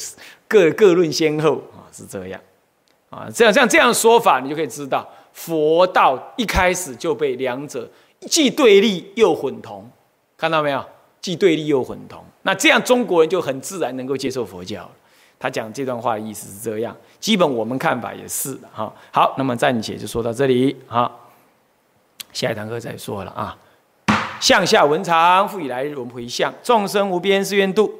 [0.47, 2.39] 各各论先后啊，是这样
[3.09, 7.89] 啊，这样像这样说法，你就可以知道佛道一开始就被两者
[8.21, 9.89] 既对立又混同，
[10.37, 10.83] 看到没有？
[11.21, 12.23] 既对立又混同。
[12.43, 14.89] 那这样中国人就很自然能够接受佛教了。
[15.39, 18.91] 他讲这段话的意思是这样，基本我们看法也是的哈。
[19.11, 21.11] 好，那么暂且就说到这里哈，
[22.33, 23.57] 下一堂课再说了啊。
[24.39, 27.91] 向下文长，复以来日，我们回向众生无边誓愿度，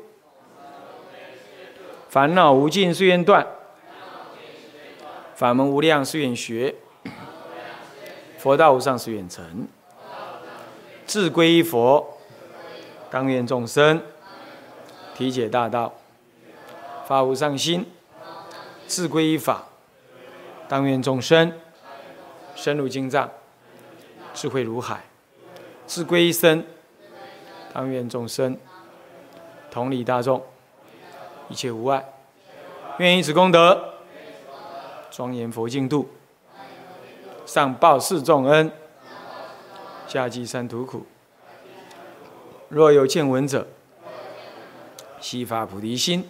[2.10, 3.46] 烦恼无尽誓愿断，
[5.36, 6.76] 法门无量誓愿学，
[8.38, 9.68] 佛道无上誓愿成，
[11.06, 12.18] 自归佛，
[13.10, 14.02] 当愿众生。
[15.16, 15.92] 体解大道，
[17.08, 17.86] 发无上心，
[18.86, 19.64] 自归依法，
[20.68, 21.54] 当愿众生
[22.54, 23.32] 深入经藏，
[24.34, 24.98] 智慧如海；
[25.86, 26.66] 自归一生，
[27.72, 28.58] 当愿众生
[29.72, 30.44] 同理大众，
[31.48, 32.06] 一切无碍。
[32.98, 33.94] 愿以此功德，
[35.10, 36.10] 庄严佛净土，
[37.46, 38.70] 上报四重恩，
[40.10, 41.06] 下济三途苦。
[42.68, 43.66] 若有见闻者，
[45.22, 46.30] 悉发菩提心，